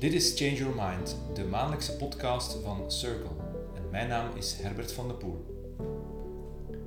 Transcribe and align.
Dit 0.00 0.12
is 0.12 0.38
Change 0.38 0.54
Your 0.54 0.74
Mind, 0.74 1.16
de 1.34 1.44
maandelijkse 1.44 1.96
podcast 1.96 2.62
van 2.62 2.90
Circle. 2.90 3.36
En 3.74 3.90
mijn 3.90 4.08
naam 4.08 4.36
is 4.36 4.58
Herbert 4.60 4.92
van 4.92 5.08
de 5.08 5.14
Poel. 5.14 5.66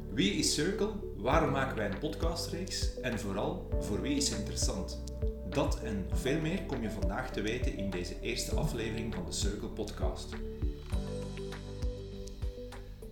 Wie 0.10 0.34
is 0.34 0.54
Circle? 0.54 0.90
Waarom 1.18 1.52
maken 1.52 1.76
wij 1.76 1.92
een 1.92 2.00
podcastreeks? 2.00 3.00
En 3.00 3.20
vooral, 3.20 3.68
voor 3.80 4.02
wie 4.02 4.16
is 4.16 4.30
het 4.30 4.40
interessant? 4.40 5.04
Dat 5.50 5.80
en 5.84 6.08
veel 6.12 6.42
meer 6.42 6.64
kom 6.64 6.82
je 6.82 6.90
vandaag 6.90 7.32
te 7.32 7.42
weten 7.42 7.78
in 7.78 7.90
deze 7.90 8.20
eerste 8.22 8.56
aflevering 8.56 9.14
van 9.14 9.26
de 9.26 9.32
Circle 9.32 9.70
podcast. 9.70 10.34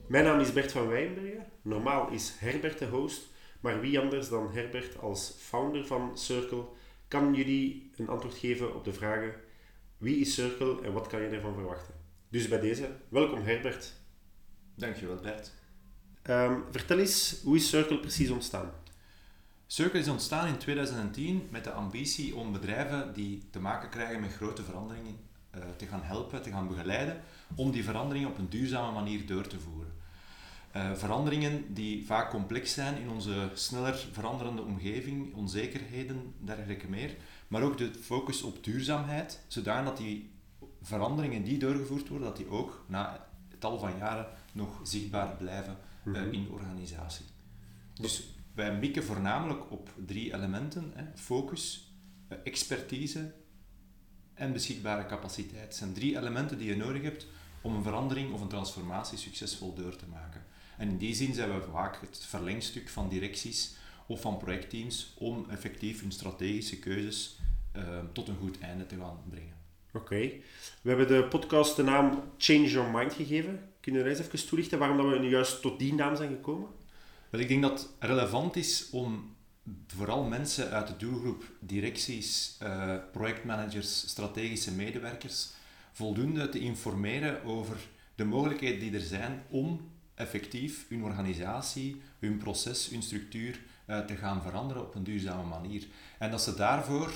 Mijn 0.07 0.23
naam 0.23 0.39
is 0.39 0.53
Bert 0.53 0.71
van 0.71 0.87
Wijnbergen. 0.87 1.45
Normaal 1.61 2.09
is 2.09 2.33
Herbert 2.39 2.79
de 2.79 2.87
host, 2.87 3.21
maar 3.59 3.79
wie 3.79 3.99
anders 3.99 4.29
dan 4.29 4.51
Herbert 4.51 4.99
als 4.99 5.35
founder 5.37 5.85
van 5.85 6.17
Circle 6.17 6.63
kan 7.07 7.33
jullie 7.33 7.91
een 7.97 8.07
antwoord 8.07 8.35
geven 8.35 8.75
op 8.75 8.83
de 8.83 8.93
vragen 8.93 9.49
wie 10.01 10.17
is 10.17 10.33
Circle 10.33 10.81
en 10.81 10.93
wat 10.93 11.07
kan 11.07 11.21
je 11.21 11.27
ervan 11.27 11.53
verwachten. 11.53 11.93
Dus 12.29 12.47
bij 12.47 12.59
deze, 12.59 12.89
welkom 13.09 13.41
Herbert. 13.41 13.93
Dankjewel 14.75 15.15
Bert. 15.15 15.51
Ehm, 16.21 16.59
vertel 16.71 16.99
eens, 16.99 17.41
hoe 17.43 17.55
is 17.55 17.69
Circle 17.69 17.99
precies 17.99 18.29
ontstaan? 18.29 18.71
Circle 19.65 19.99
is 19.99 20.07
ontstaan 20.07 20.47
in 20.47 20.57
2010 20.57 21.47
met 21.51 21.63
de 21.63 21.71
ambitie 21.71 22.35
om 22.35 22.51
bedrijven 22.51 23.13
die 23.13 23.49
te 23.51 23.59
maken 23.59 23.89
krijgen 23.89 24.19
met 24.19 24.33
grote 24.33 24.63
veranderingen 24.63 25.15
uh, 25.55 25.61
te 25.77 25.85
gaan 25.85 26.03
helpen, 26.03 26.41
te 26.41 26.51
gaan 26.51 26.67
begeleiden, 26.67 27.21
om 27.55 27.71
die 27.71 27.83
veranderingen 27.83 28.29
op 28.29 28.37
een 28.37 28.49
duurzame 28.49 28.91
manier 28.91 29.25
door 29.25 29.47
te 29.47 29.59
voeren. 29.59 29.93
Uh, 30.75 30.93
veranderingen 30.93 31.73
die 31.73 32.05
vaak 32.05 32.29
complex 32.29 32.73
zijn 32.73 33.01
in 33.01 33.09
onze 33.09 33.49
sneller 33.53 34.07
veranderende 34.11 34.61
omgeving, 34.61 35.35
onzekerheden, 35.35 36.33
dergelijke 36.37 36.89
meer, 36.89 37.15
maar 37.51 37.61
ook 37.61 37.77
de 37.77 37.93
focus 38.01 38.41
op 38.41 38.63
duurzaamheid, 38.63 39.39
zodat 39.47 39.97
die 39.97 40.31
veranderingen 40.81 41.43
die 41.43 41.57
doorgevoerd 41.57 42.07
worden, 42.07 42.27
dat 42.27 42.37
die 42.37 42.49
ook 42.49 42.85
na 42.87 43.27
tal 43.59 43.79
van 43.79 43.97
jaren 43.97 44.27
nog 44.51 44.79
zichtbaar 44.83 45.35
blijven 45.35 45.77
uh, 46.03 46.31
in 46.31 46.43
de 46.43 46.49
organisatie. 46.49 47.25
Dus 47.93 48.23
wij 48.53 48.77
mikken 48.77 49.03
voornamelijk 49.03 49.71
op 49.71 49.89
drie 50.05 50.33
elementen: 50.33 50.91
hè, 50.95 51.03
focus, 51.15 51.93
uh, 52.29 52.37
expertise 52.43 53.33
en 54.33 54.53
beschikbare 54.53 55.05
capaciteit. 55.05 55.63
Het 55.63 55.75
zijn 55.75 55.93
drie 55.93 56.17
elementen 56.17 56.57
die 56.57 56.67
je 56.67 56.75
nodig 56.75 57.01
hebt 57.01 57.27
om 57.61 57.75
een 57.75 57.83
verandering 57.83 58.33
of 58.33 58.41
een 58.41 58.47
transformatie 58.47 59.17
succesvol 59.17 59.73
door 59.73 59.95
te 59.95 60.07
maken. 60.07 60.43
En 60.77 60.89
in 60.89 60.97
die 60.97 61.15
zin 61.15 61.33
zijn 61.33 61.53
we 61.53 61.67
vaak 61.71 62.01
het 62.01 62.25
verlengstuk 62.25 62.89
van 62.89 63.09
directies 63.09 63.75
of 64.07 64.21
van 64.21 64.37
projectteams 64.37 65.13
om 65.17 65.45
effectief 65.49 66.01
hun 66.01 66.11
strategische 66.11 66.79
keuzes 66.79 67.39
tot 68.11 68.27
een 68.27 68.37
goed 68.37 68.59
einde 68.59 68.85
te 68.85 68.95
gaan 68.95 69.19
brengen. 69.29 69.55
Oké. 69.93 70.31
We 70.81 70.89
hebben 70.89 71.07
de 71.07 71.23
podcast 71.23 71.75
de 71.75 71.83
naam 71.83 72.23
Change 72.37 72.69
Your 72.69 72.91
Mind 72.91 73.13
gegeven. 73.13 73.69
Kunnen 73.79 74.03
we 74.03 74.09
eens 74.09 74.19
even 74.19 74.47
toelichten 74.47 74.79
waarom 74.79 74.97
dat 74.97 75.09
we 75.09 75.19
nu 75.19 75.29
juist 75.29 75.61
tot 75.61 75.79
die 75.79 75.93
naam 75.93 76.15
zijn 76.15 76.29
gekomen? 76.29 76.69
Wel, 77.29 77.41
ik 77.41 77.47
denk 77.47 77.61
dat 77.61 77.79
het 77.79 77.89
relevant 78.09 78.55
is 78.55 78.89
om 78.89 79.35
vooral 79.87 80.23
mensen 80.23 80.69
uit 80.69 80.87
de 80.87 80.97
doelgroep, 80.97 81.43
directies, 81.59 82.57
uh, 82.63 82.95
projectmanagers, 83.11 84.09
strategische 84.09 84.71
medewerkers, 84.71 85.49
voldoende 85.91 86.49
te 86.49 86.59
informeren 86.59 87.43
over 87.43 87.75
de 88.15 88.25
mogelijkheden 88.25 88.79
die 88.79 88.93
er 88.93 89.05
zijn 89.05 89.43
om 89.49 89.91
effectief 90.15 90.85
hun 90.89 91.03
organisatie, 91.03 92.01
hun 92.19 92.37
proces, 92.37 92.89
hun 92.89 93.01
structuur 93.01 93.59
uh, 93.87 93.99
te 93.99 94.15
gaan 94.15 94.41
veranderen 94.41 94.83
op 94.83 94.95
een 94.95 95.03
duurzame 95.03 95.43
manier. 95.43 95.87
En 96.19 96.31
dat 96.31 96.41
ze 96.41 96.55
daarvoor 96.55 97.11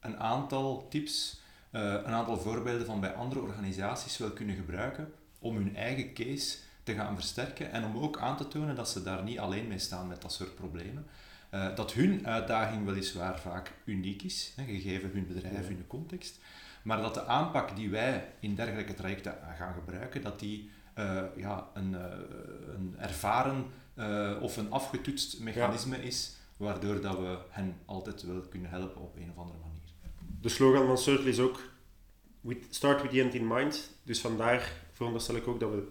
een 0.00 0.18
aantal 0.18 0.86
tips, 0.88 1.40
uh, 1.70 1.82
een 1.82 2.06
aantal 2.06 2.38
voorbeelden 2.38 2.86
van 2.86 3.00
bij 3.00 3.14
andere 3.14 3.40
organisaties 3.40 4.18
wel 4.18 4.30
kunnen 4.30 4.56
gebruiken 4.56 5.12
om 5.38 5.56
hun 5.56 5.76
eigen 5.76 6.14
case 6.14 6.58
te 6.82 6.94
gaan 6.94 7.14
versterken 7.14 7.72
en 7.72 7.84
om 7.84 7.96
ook 7.96 8.18
aan 8.18 8.36
te 8.36 8.48
tonen 8.48 8.74
dat 8.74 8.88
ze 8.88 9.02
daar 9.02 9.22
niet 9.22 9.38
alleen 9.38 9.68
mee 9.68 9.78
staan 9.78 10.08
met 10.08 10.22
dat 10.22 10.32
soort 10.32 10.54
problemen. 10.54 11.06
Uh, 11.54 11.76
dat 11.76 11.92
hun 11.92 12.26
uitdaging 12.26 12.84
weliswaar 12.84 13.40
vaak 13.40 13.72
uniek 13.84 14.22
is, 14.22 14.52
hè, 14.56 14.64
gegeven 14.64 15.10
hun 15.12 15.26
bedrijf, 15.26 15.66
hun 15.66 15.86
context, 15.86 16.38
maar 16.82 17.00
dat 17.00 17.14
de 17.14 17.26
aanpak 17.26 17.76
die 17.76 17.90
wij 17.90 18.32
in 18.40 18.54
dergelijke 18.54 18.94
trajecten 18.94 19.38
gaan 19.56 19.74
gebruiken, 19.74 20.22
dat 20.22 20.38
die 20.38 20.70
uh, 20.98 21.22
ja, 21.36 21.68
een, 21.74 21.92
uh, 21.92 22.04
een 22.74 22.94
ervaren 22.98 23.66
of 24.40 24.56
een 24.56 24.70
afgetoetst 24.70 25.40
mechanisme 25.40 25.96
ja. 25.96 26.02
is, 26.02 26.36
waardoor 26.56 27.00
dat 27.00 27.18
we 27.18 27.38
hen 27.50 27.76
altijd 27.84 28.22
wel 28.22 28.40
kunnen 28.40 28.70
helpen 28.70 29.02
op 29.02 29.16
een 29.16 29.30
of 29.30 29.36
andere 29.36 29.58
manier. 29.58 29.79
De 30.40 30.48
slogan 30.48 30.86
van 30.86 30.98
Circle 30.98 31.28
is 31.28 31.38
ook 31.38 31.60
with, 32.40 32.66
start 32.70 33.02
with 33.02 33.10
the 33.10 33.20
end 33.20 33.34
in 33.34 33.46
mind. 33.46 33.90
Dus 34.02 34.20
vandaar 34.20 34.72
veronderstel 34.92 35.36
ik 35.36 35.48
ook 35.48 35.60
dat 35.60 35.70
we 35.70 35.88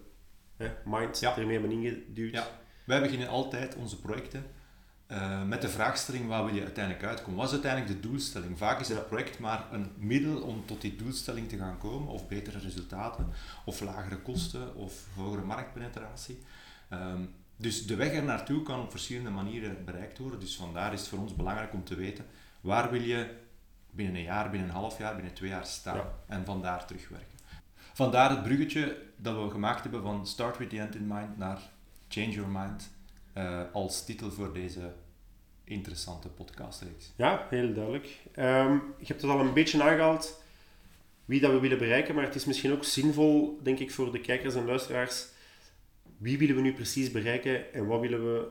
hè, 0.58 0.72
mind 0.86 1.20
ja. 1.20 1.38
ermee 1.38 1.60
hebben 1.60 1.72
ingeduwd. 1.72 2.34
Ja. 2.34 2.48
Wij 2.86 3.02
beginnen 3.02 3.28
altijd 3.28 3.76
onze 3.76 4.00
projecten 4.00 4.46
uh, 5.12 5.44
met 5.44 5.62
de 5.62 5.70
vraagstelling 5.70 6.28
waar 6.28 6.46
wil 6.46 6.56
je 6.56 6.64
uiteindelijk 6.64 7.06
uitkomen. 7.06 7.36
Wat 7.36 7.48
is 7.48 7.52
uiteindelijk 7.52 8.02
de 8.02 8.08
doelstelling? 8.08 8.58
Vaak 8.58 8.80
is 8.80 8.88
het 8.88 9.08
project 9.08 9.40
maar 9.40 9.68
een 9.72 9.92
middel 9.98 10.42
om 10.42 10.66
tot 10.66 10.82
die 10.82 10.96
doelstelling 10.96 11.50
te 11.50 11.58
gaan 11.58 11.78
komen, 11.78 12.08
of 12.08 12.28
betere 12.28 12.60
resultaten, 12.60 13.30
of 13.66 13.82
lagere 13.82 14.18
kosten, 14.18 14.76
of 14.76 15.06
hogere 15.16 15.44
marktpenetratie. 15.44 16.40
Um, 16.94 17.34
dus 17.56 17.86
de 17.86 17.96
weg 17.96 18.14
er 18.14 18.24
naartoe 18.24 18.64
kan 18.64 18.82
op 18.82 18.92
verschillende 18.92 19.30
manieren 19.30 19.86
bereikt 19.86 20.18
worden. 20.18 20.40
Dus 20.40 20.56
vandaar 20.56 20.94
is 20.94 21.00
het 21.00 21.10
voor 21.10 21.20
ons 21.20 21.36
belangrijk 21.36 21.74
om 21.74 21.84
te 21.84 21.96
weten 21.96 22.26
waar 22.62 22.92
wil 22.92 23.02
je 23.02 23.36
binnen 23.92 24.16
een 24.16 24.24
jaar, 24.24 24.50
binnen 24.50 24.70
een 24.70 24.76
half 24.76 24.98
jaar, 24.98 25.16
binnen 25.16 25.34
twee 25.34 25.50
jaar 25.50 25.66
staan. 25.66 25.96
Ja. 25.96 26.14
En 26.28 26.46
vandaar 26.46 26.86
terugwerken. 26.86 27.38
Vandaar 27.94 28.30
het 28.30 28.44
bruggetje 28.44 28.98
dat 29.16 29.44
we 29.44 29.50
gemaakt 29.50 29.82
hebben 29.82 30.02
van 30.02 30.28
Start 30.28 30.58
with 30.58 30.70
the 30.70 30.80
End 30.80 30.96
in 30.96 31.08
Mind 31.08 31.38
naar 31.38 31.60
Change 32.08 32.30
Your 32.30 32.50
Mind 32.50 32.92
uh, 33.38 33.62
als 33.74 34.06
titel 34.06 34.32
voor 34.32 34.54
deze 34.54 34.94
interessante 35.64 36.28
podcastreeks. 36.30 37.14
Ja, 37.16 37.48
heel 37.50 37.74
duidelijk. 37.74 38.06
Um, 38.36 38.94
je 38.98 39.06
hebt 39.06 39.22
het 39.22 39.32
al 39.32 39.40
een 39.40 39.54
beetje 39.54 39.84
aangehaald 39.84 40.42
wie 41.26 41.40
dat 41.40 41.52
we 41.52 41.60
willen 41.60 41.78
bereiken, 41.78 42.16
maar 42.16 42.24
het 42.24 42.36
is 42.36 42.46
misschien 42.46 42.72
ook 42.72 42.84
zinvol, 42.84 43.60
denk 43.64 43.80
ik, 43.80 43.92
voor 43.92 44.12
de 44.12 44.22
kijkers 44.22 44.56
en 44.56 44.66
luisteraars. 44.66 45.28
Wie 46.18 46.38
willen 46.38 46.56
we 46.56 46.62
nu 46.62 46.74
precies 46.74 47.12
bereiken 47.12 47.74
en 47.74 47.88
wat 47.88 48.00
willen 48.00 48.24
we 48.24 48.48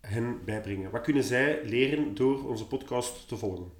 hen 0.00 0.44
bijbrengen? 0.44 0.90
Wat 0.90 1.02
kunnen 1.02 1.24
zij 1.24 1.64
leren 1.64 2.14
door 2.14 2.48
onze 2.48 2.66
podcast 2.66 3.28
te 3.28 3.36
volgen? 3.36 3.72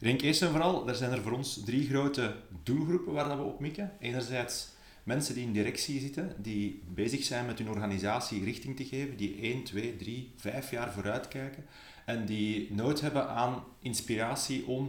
Ik 0.00 0.06
denk 0.06 0.20
eerst 0.20 0.42
en 0.42 0.50
vooral, 0.50 0.88
er 0.88 0.94
zijn 0.94 1.10
er 1.10 1.22
voor 1.22 1.32
ons 1.32 1.60
drie 1.64 1.88
grote 1.88 2.34
doelgroepen 2.62 3.12
waar 3.12 3.28
dat 3.28 3.36
we 3.36 3.42
op 3.42 3.60
mikken. 3.60 3.92
Enerzijds 3.98 4.68
mensen 5.02 5.34
die 5.34 5.44
in 5.44 5.52
directie 5.52 6.00
zitten, 6.00 6.34
die 6.36 6.82
bezig 6.88 7.22
zijn 7.24 7.46
met 7.46 7.58
hun 7.58 7.68
organisatie 7.68 8.44
richting 8.44 8.76
te 8.76 8.84
geven, 8.84 9.16
die 9.16 9.40
1, 9.40 9.64
2, 9.64 9.96
3, 9.96 10.32
5 10.36 10.70
jaar 10.70 10.92
vooruit 10.92 11.28
kijken 11.28 11.64
en 12.04 12.26
die 12.26 12.74
nood 12.74 13.00
hebben 13.00 13.28
aan 13.28 13.64
inspiratie 13.80 14.66
om 14.66 14.86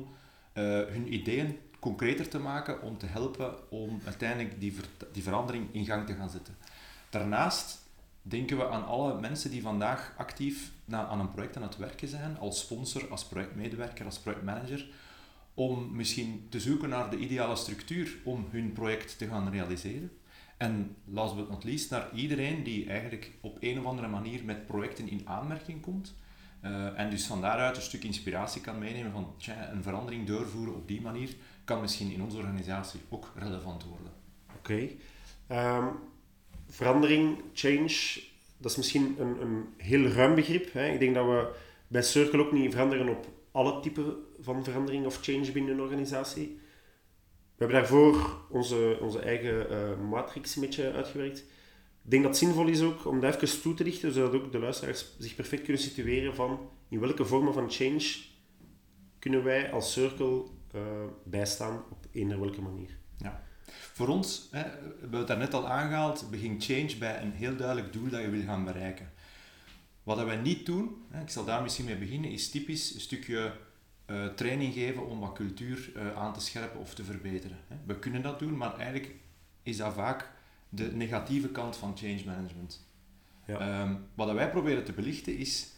uh, 0.53 0.63
hun 0.63 1.13
ideeën 1.13 1.57
concreter 1.79 2.27
te 2.27 2.39
maken, 2.39 2.81
om 2.81 2.97
te 2.97 3.05
helpen 3.05 3.71
om 3.71 4.01
uiteindelijk 4.05 4.59
die, 4.59 4.73
die 5.11 5.23
verandering 5.23 5.67
in 5.71 5.85
gang 5.85 6.07
te 6.07 6.13
gaan 6.13 6.29
zetten. 6.29 6.57
Daarnaast 7.09 7.80
denken 8.21 8.57
we 8.57 8.69
aan 8.69 8.85
alle 8.85 9.19
mensen 9.19 9.51
die 9.51 9.61
vandaag 9.61 10.13
actief 10.17 10.71
aan 10.89 11.19
een 11.19 11.31
project 11.31 11.55
aan 11.55 11.61
het 11.63 11.77
werken 11.77 12.07
zijn, 12.07 12.37
als 12.37 12.59
sponsor, 12.59 13.09
als 13.09 13.25
projectmedewerker, 13.25 14.05
als 14.05 14.19
projectmanager, 14.19 14.89
om 15.53 15.95
misschien 15.95 16.45
te 16.49 16.59
zoeken 16.59 16.89
naar 16.89 17.09
de 17.09 17.17
ideale 17.17 17.55
structuur 17.55 18.17
om 18.23 18.47
hun 18.51 18.73
project 18.73 19.17
te 19.17 19.27
gaan 19.27 19.49
realiseren. 19.49 20.11
En 20.57 20.95
last 21.05 21.35
but 21.35 21.49
not 21.49 21.63
least, 21.63 21.89
naar 21.89 22.09
iedereen 22.13 22.63
die 22.63 22.89
eigenlijk 22.89 23.31
op 23.41 23.57
een 23.59 23.79
of 23.79 23.85
andere 23.85 24.07
manier 24.07 24.45
met 24.45 24.67
projecten 24.67 25.09
in 25.09 25.21
aanmerking 25.27 25.81
komt. 25.81 26.15
Uh, 26.63 26.99
en 26.99 27.09
dus 27.09 27.25
van 27.25 27.41
daaruit 27.41 27.75
een 27.75 27.81
stuk 27.81 28.03
inspiratie 28.03 28.61
kan 28.61 28.79
meenemen 28.79 29.11
van 29.11 29.33
een 29.71 29.83
verandering 29.83 30.27
doorvoeren 30.27 30.75
op 30.75 30.87
die 30.87 31.01
manier 31.01 31.35
kan 31.63 31.81
misschien 31.81 32.11
in 32.11 32.21
onze 32.21 32.37
organisatie 32.37 32.99
ook 33.09 33.31
relevant 33.35 33.83
worden. 33.83 34.11
Oké. 34.57 34.89
Um, 35.51 36.10
verandering, 36.71 37.37
change, 37.53 38.21
dat 38.57 38.71
is 38.71 38.77
misschien 38.77 39.15
een, 39.19 39.41
een 39.41 39.65
heel 39.77 40.05
ruim 40.05 40.35
begrip. 40.35 40.73
Hè? 40.73 40.89
Ik 40.89 40.99
denk 40.99 41.15
dat 41.15 41.25
we 41.25 41.51
bij 41.87 42.01
Circle 42.01 42.39
ook 42.39 42.51
niet 42.51 42.71
veranderen 42.71 43.09
op 43.09 43.27
alle 43.51 43.79
typen 43.79 44.15
van 44.39 44.63
verandering 44.63 45.05
of 45.05 45.19
change 45.21 45.51
binnen 45.51 45.73
een 45.73 45.81
organisatie. 45.81 46.59
We 47.55 47.67
hebben 47.67 47.77
daarvoor 47.77 48.37
onze, 48.49 48.97
onze 49.01 49.19
eigen 49.19 49.71
uh, 49.71 50.09
matrix 50.09 50.55
een 50.55 50.61
beetje 50.61 50.91
uitgewerkt. 50.91 51.39
Ik 52.03 52.11
denk 52.11 52.23
dat 52.23 52.31
het 52.31 52.41
zinvol 52.41 52.67
is 52.67 52.81
ook 52.81 53.05
om 53.05 53.19
dat 53.19 53.41
even 53.41 53.61
toe 53.61 53.73
te 53.73 53.83
lichten, 53.83 54.13
zodat 54.13 54.33
ook 54.33 54.51
de 54.51 54.59
luisteraars 54.59 55.15
zich 55.19 55.35
perfect 55.35 55.63
kunnen 55.63 55.81
situeren 55.81 56.35
van 56.35 56.69
in 56.89 56.99
welke 56.99 57.25
vormen 57.25 57.53
van 57.53 57.71
change 57.71 58.29
kunnen 59.19 59.43
wij 59.43 59.71
als 59.71 59.93
Circle 59.93 60.43
uh, 60.75 60.81
bijstaan 61.23 61.83
op 61.89 62.05
een 62.11 62.33
of 62.33 62.39
welke 62.39 62.61
manier. 62.61 62.97
Ja. 63.17 63.43
Voor 63.71 64.07
ons, 64.07 64.47
hè, 64.51 64.63
we 64.63 64.97
hebben 64.99 65.19
het 65.19 65.27
daarnet 65.27 65.53
al 65.53 65.67
aangehaald, 65.67 66.29
begint 66.29 66.65
change 66.65 66.95
bij 66.99 67.21
een 67.21 67.31
heel 67.31 67.55
duidelijk 67.55 67.93
doel 67.93 68.09
dat 68.09 68.21
je 68.21 68.29
wil 68.29 68.43
gaan 68.43 68.63
bereiken. 68.63 69.11
Wat 70.03 70.23
wij 70.23 70.35
niet 70.35 70.65
doen, 70.65 70.95
hè, 71.09 71.21
ik 71.21 71.29
zal 71.29 71.45
daar 71.45 71.61
misschien 71.61 71.85
mee 71.85 71.97
beginnen, 71.97 72.31
is 72.31 72.49
typisch 72.49 72.93
een 72.93 73.01
stukje 73.01 73.53
eh, 74.05 74.25
training 74.25 74.73
geven 74.73 75.07
om 75.07 75.19
wat 75.19 75.33
cultuur 75.33 75.91
eh, 75.95 76.17
aan 76.17 76.33
te 76.33 76.41
scherpen 76.41 76.79
of 76.79 76.93
te 76.93 77.03
verbeteren. 77.03 77.57
Hè. 77.67 77.75
We 77.85 77.99
kunnen 77.99 78.21
dat 78.21 78.39
doen, 78.39 78.57
maar 78.57 78.77
eigenlijk 78.77 79.15
is 79.63 79.77
dat 79.77 79.93
vaak 79.93 80.31
de 80.69 80.91
negatieve 80.91 81.49
kant 81.49 81.75
van 81.75 81.97
change 81.97 82.21
management. 82.25 82.85
Ja. 83.47 83.59
Ehm, 83.59 83.95
wat 84.15 84.31
wij 84.31 84.49
proberen 84.49 84.83
te 84.83 84.91
belichten 84.91 85.37
is 85.37 85.71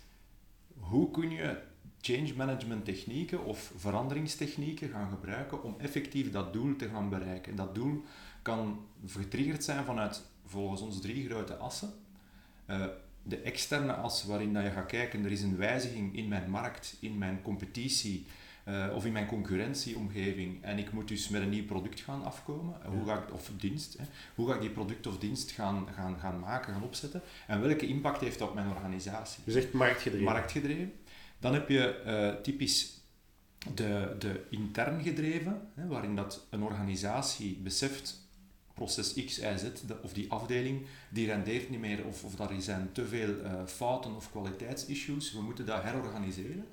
hoe 0.76 1.12
kun 1.12 1.32
je 1.32 1.58
change 2.04 2.34
management 2.36 2.86
technieken 2.86 3.46
of 3.46 3.72
veranderingstechnieken 3.76 4.90
gaan 4.90 5.10
gebruiken 5.10 5.64
om 5.64 5.76
effectief 5.78 6.32
dat 6.32 6.54
doel 6.54 6.76
te 6.76 6.90
gaan 6.90 7.10
bereiken. 7.10 7.56
Dat 7.56 7.76
doel 7.76 8.04
kan 8.42 8.86
getriggerd 9.08 9.64
zijn 9.64 9.86
vanuit 9.86 10.22
volgens 10.46 10.82
ons 10.82 11.02
drie 11.02 11.26
grote 11.26 11.56
assen. 11.56 11.94
Eh, 12.66 12.86
de 13.24 13.38
externe 13.38 13.94
as 13.94 14.24
waarin 14.24 14.54
dat 14.54 14.64
je 14.64 14.70
gaat 14.70 14.86
kijken, 14.86 15.26
er 15.26 15.32
is 15.32 15.42
een 15.42 15.58
wijziging 15.58 16.16
in 16.16 16.28
mijn 16.28 16.50
markt, 16.50 16.98
in 17.00 17.18
mijn 17.18 17.42
competitie 17.42 18.26
eh, 18.64 18.88
of 18.96 19.06
in 19.06 19.12
mijn 19.12 19.26
concurrentieomgeving 19.26 20.64
en 20.64 20.78
ik 20.78 20.92
moet 20.92 21.08
dus 21.08 21.30
met 21.30 21.42
een 21.42 21.50
nieuw 21.50 21.66
product 21.66 22.00
gaan 22.00 22.24
afkomen, 22.24 22.76
hoe 22.86 23.06
ga 23.06 23.18
ik, 23.18 23.34
of 23.34 23.52
dienst, 23.58 23.98
hè, 23.98 24.04
hoe 24.36 24.48
ga 24.48 24.54
ik 24.56 24.62
die 24.62 24.70
product 24.70 25.08
of 25.08 25.18
dienst 25.18 25.52
gaan, 25.52 25.88
gaan, 25.96 26.20
gaan 26.20 26.40
maken, 26.40 26.74
gaan 26.74 26.84
opzetten 26.84 27.22
en 27.48 27.62
welke 27.62 27.88
impact 27.88 28.22
heeft 28.22 28.40
dat 28.40 28.48
op 28.48 28.56
mijn 28.56 28.70
organisatie? 28.70 29.44
Dus 29.46 29.56
echt 29.56 29.74
marktgedreven. 29.74 30.26
marktgedreven. 30.26 30.94
Dan 31.44 31.54
heb 31.54 31.70
je 31.70 31.96
eh, 31.96 32.42
typisch 32.42 33.02
de, 33.74 34.16
de 34.20 34.46
intern 34.50 35.02
gedreven, 35.04 35.62
hè, 35.76 35.88
waarin 35.88 36.16
dat 36.16 36.46
een 36.50 36.64
organisatie 36.64 37.58
beseft, 37.64 38.28
proces 38.74 39.14
X, 39.14 39.40
Y, 39.40 39.58
Z, 39.58 39.64
de- 39.86 40.02
of 40.04 40.14
die 40.14 40.32
afdeling, 40.32 40.86
die 41.10 41.26
rendeert 41.28 41.70
niet 41.70 41.80
meer, 41.80 42.06
of, 42.06 42.24
of 42.24 42.36
daar 42.36 42.50
zijn 42.62 42.90
te 42.92 43.08
veel 43.08 43.42
eh, 43.42 43.54
fouten 43.66 44.16
of 44.16 44.32
kwaliteitsissues, 44.32 45.34
we 45.34 45.42
moeten 45.42 45.66
dat 45.66 45.84
herorganiseren. 45.84 46.66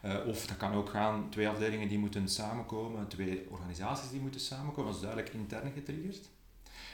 Eh, 0.00 0.26
of 0.26 0.46
dat 0.46 0.56
kan 0.56 0.72
ook 0.72 0.88
gaan, 0.88 1.30
twee 1.30 1.48
afdelingen 1.48 1.88
die 1.88 1.98
moeten 1.98 2.28
samenkomen, 2.28 3.08
twee 3.08 3.46
organisaties 3.50 4.10
die 4.10 4.20
moeten 4.20 4.40
samenkomen, 4.40 4.86
dat 4.92 4.94
is 4.94 5.06
duidelijk 5.06 5.34
intern 5.34 5.72
getriggerd. 5.72 6.28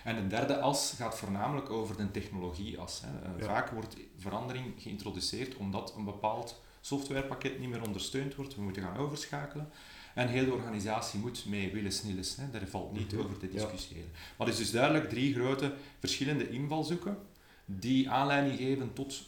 En 0.05 0.17
de 0.17 0.27
derde 0.27 0.61
as 0.61 0.95
gaat 0.97 1.19
voornamelijk 1.19 1.71
over 1.71 1.97
de 1.97 2.11
technologieas. 2.11 3.03
Hè. 3.05 3.39
Ja. 3.39 3.45
Vaak 3.47 3.71
wordt 3.71 3.97
verandering 4.19 4.75
geïntroduceerd 4.79 5.57
omdat 5.57 5.95
een 5.97 6.05
bepaald 6.05 6.65
softwarepakket 6.87 7.59
niet 7.59 7.69
meer 7.69 7.83
ondersteund 7.87 8.35
wordt. 8.35 8.55
We 8.55 8.63
moeten 8.63 8.83
gaan 8.83 8.97
overschakelen. 8.97 9.69
En 10.15 10.29
heel 10.29 10.45
de 10.45 10.53
organisatie 10.53 11.21
moet 11.21 11.45
mee 11.47 11.73
willen 11.73 11.93
snilles. 11.93 12.37
Hè. 12.37 12.51
Daar 12.51 12.67
valt 12.69 12.93
niet 12.93 13.13
Mhm. 13.13 13.23
over 13.23 13.39
te 13.39 13.47
Ja. 13.47 13.53
discussiëren. 13.53 14.11
Maar 14.37 14.47
het 14.47 14.57
is 14.57 14.63
dus 14.63 14.73
duidelijk 14.73 15.09
drie 15.09 15.35
grote 15.35 15.73
verschillende 15.99 16.49
invalshoeken 16.51 17.19
die 17.65 18.11
aanleiding 18.11 18.59
geven 18.59 18.93
tot 18.93 19.23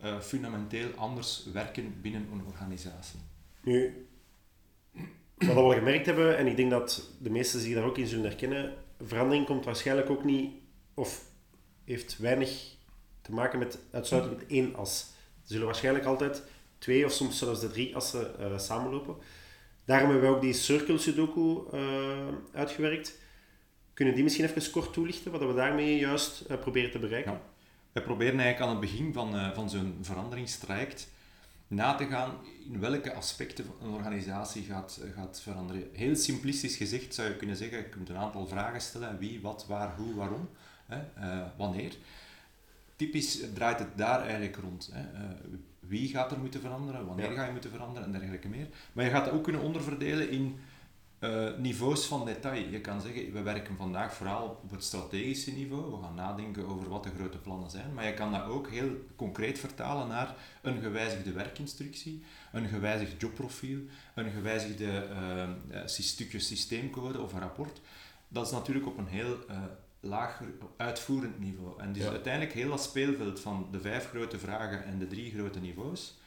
eh, 0.00 0.20
fundamenteel 0.20 0.90
anders 0.96 1.46
werken 1.52 2.00
binnen 2.00 2.28
een 2.32 2.44
organisatie. 2.46 3.20
Nu, 3.62 4.06
wat 5.36 5.46
we 5.46 5.52
al 5.54 5.72
gemerkt 5.72 6.06
hebben, 6.06 6.36
en 6.38 6.46
ik 6.46 6.56
denk 6.56 6.70
dat 6.70 7.10
de 7.18 7.30
meesten 7.30 7.60
zich 7.60 7.74
daar 7.74 7.84
ook 7.84 7.98
in 7.98 8.06
zullen 8.06 8.24
herkennen, 8.24 8.74
verandering 9.02 9.46
komt 9.46 9.64
waarschijnlijk 9.64 10.10
ook 10.10 10.24
niet, 10.24 10.52
of 10.94 11.24
heeft 11.84 12.18
weinig 12.18 12.74
te 13.22 13.32
maken 13.32 13.58
met 13.58 13.78
uitsluitend 13.90 14.36
met 14.36 14.46
één 14.50 14.74
as. 14.74 15.00
Er 15.42 15.48
zullen 15.48 15.66
waarschijnlijk 15.66 16.04
altijd 16.04 16.42
twee 16.80 17.04
of 17.04 17.12
soms 17.12 17.38
zelfs 17.38 17.60
de 17.60 17.70
drie 17.70 17.96
assen 17.96 18.38
eh, 18.38 18.58
samenlopen. 18.58 19.16
Daarom 19.84 20.10
hebben 20.10 20.28
we 20.28 20.36
ook 20.36 20.42
die 20.42 20.52
Circle 20.52 20.98
Sudoku 20.98 21.62
eh, 21.72 22.26
uitgewerkt. 22.52 23.18
Kunnen 23.94 24.14
die 24.14 24.22
misschien 24.22 24.44
even 24.44 24.70
kort 24.70 24.92
toelichten, 24.92 25.32
wat 25.32 25.40
we 25.40 25.54
daarmee 25.54 25.98
juist 25.98 26.40
eh, 26.40 26.58
proberen 26.58 26.90
te 26.90 26.98
bereiken? 26.98 27.40
We 27.92 28.02
proberen 28.02 28.40
eigenlijk 28.40 28.60
aan 28.60 28.80
het 28.80 28.90
begin 28.90 29.12
van, 29.12 29.54
van 29.54 29.70
zo'n 29.70 29.98
veranderingstraject 30.00 31.08
na 31.66 31.94
te 31.94 32.06
gaan 32.06 32.38
in 32.72 32.80
welke 32.80 33.14
aspecten 33.14 33.64
een 33.82 33.90
organisatie 33.90 34.62
gaat, 34.62 35.00
gaat 35.14 35.40
veranderen. 35.40 35.88
Heel 35.92 36.16
simplistisch 36.16 36.76
gezegd 36.76 37.14
zou 37.14 37.28
je 37.28 37.36
kunnen 37.36 37.56
zeggen, 37.56 37.78
je 37.78 37.88
kunt 37.88 38.08
een 38.08 38.16
aantal 38.16 38.46
vragen 38.46 38.80
stellen, 38.80 39.18
wie, 39.18 39.40
wat, 39.40 39.66
waar, 39.68 39.96
hoe, 39.96 40.14
waarom, 40.14 40.48
hè, 40.86 40.98
wanneer. 41.56 41.92
Typisch 42.96 43.40
draait 43.54 43.78
het 43.78 43.96
daar 43.96 44.22
eigenlijk 44.22 44.56
rond. 44.56 44.90
Hè. 44.92 45.02
Wie 45.90 46.08
gaat 46.08 46.32
er 46.32 46.38
moeten 46.38 46.60
veranderen, 46.60 47.06
wanneer 47.06 47.30
ga 47.30 47.44
je 47.44 47.52
moeten 47.52 47.70
veranderen 47.70 48.04
en 48.04 48.12
dergelijke 48.12 48.48
meer. 48.48 48.68
Maar 48.92 49.04
je 49.04 49.10
gaat 49.10 49.24
het 49.24 49.34
ook 49.34 49.42
kunnen 49.42 49.62
onderverdelen 49.62 50.30
in 50.30 50.58
eh, 51.18 51.48
niveaus 51.56 52.06
van 52.06 52.24
detail. 52.24 52.68
Je 52.68 52.80
kan 52.80 53.00
zeggen, 53.00 53.32
we 53.32 53.42
werken 53.42 53.76
vandaag 53.76 54.14
vooral 54.14 54.60
op 54.62 54.70
het 54.70 54.84
strategische 54.84 55.52
niveau. 55.52 55.90
We 55.90 56.02
gaan 56.02 56.14
nadenken 56.14 56.66
over 56.66 56.88
wat 56.88 57.02
de 57.02 57.10
grote 57.18 57.38
plannen 57.38 57.70
zijn. 57.70 57.94
Maar 57.94 58.06
je 58.06 58.14
kan 58.14 58.32
dat 58.32 58.44
ook 58.44 58.68
heel 58.68 58.90
concreet 59.16 59.58
vertalen 59.58 60.08
naar 60.08 60.34
een 60.62 60.80
gewijzigde 60.80 61.32
werkinstructie, 61.32 62.22
een 62.52 62.68
gewijzigd 62.68 63.20
jobprofiel, 63.20 63.78
een 64.14 64.30
gewijzigde 64.30 64.90
eh, 64.90 65.42
eh, 65.42 65.86
stukje 65.86 66.38
systeemcode 66.38 67.20
of 67.20 67.32
een 67.32 67.40
rapport. 67.40 67.80
Dat 68.28 68.46
is 68.46 68.52
natuurlijk 68.52 68.86
op 68.86 68.98
een 68.98 69.06
heel 69.06 69.36
laag 70.00 70.42
uitvoerend 70.76 71.38
niveau. 71.38 71.80
En 71.80 71.92
dus 71.92 72.02
Ja. 72.02 72.10
uiteindelijk 72.10 72.52
heel 72.54 72.68
dat 72.68 72.82
speelveld 72.82 73.40
van 73.40 73.68
de 73.70 73.80
vijf 73.80 74.08
grote 74.08 74.38
vragen 74.38 74.84
en 74.84 74.98
de 74.98 75.06
drie 75.06 75.30
grote 75.32 75.60
niveaus, 75.60 76.18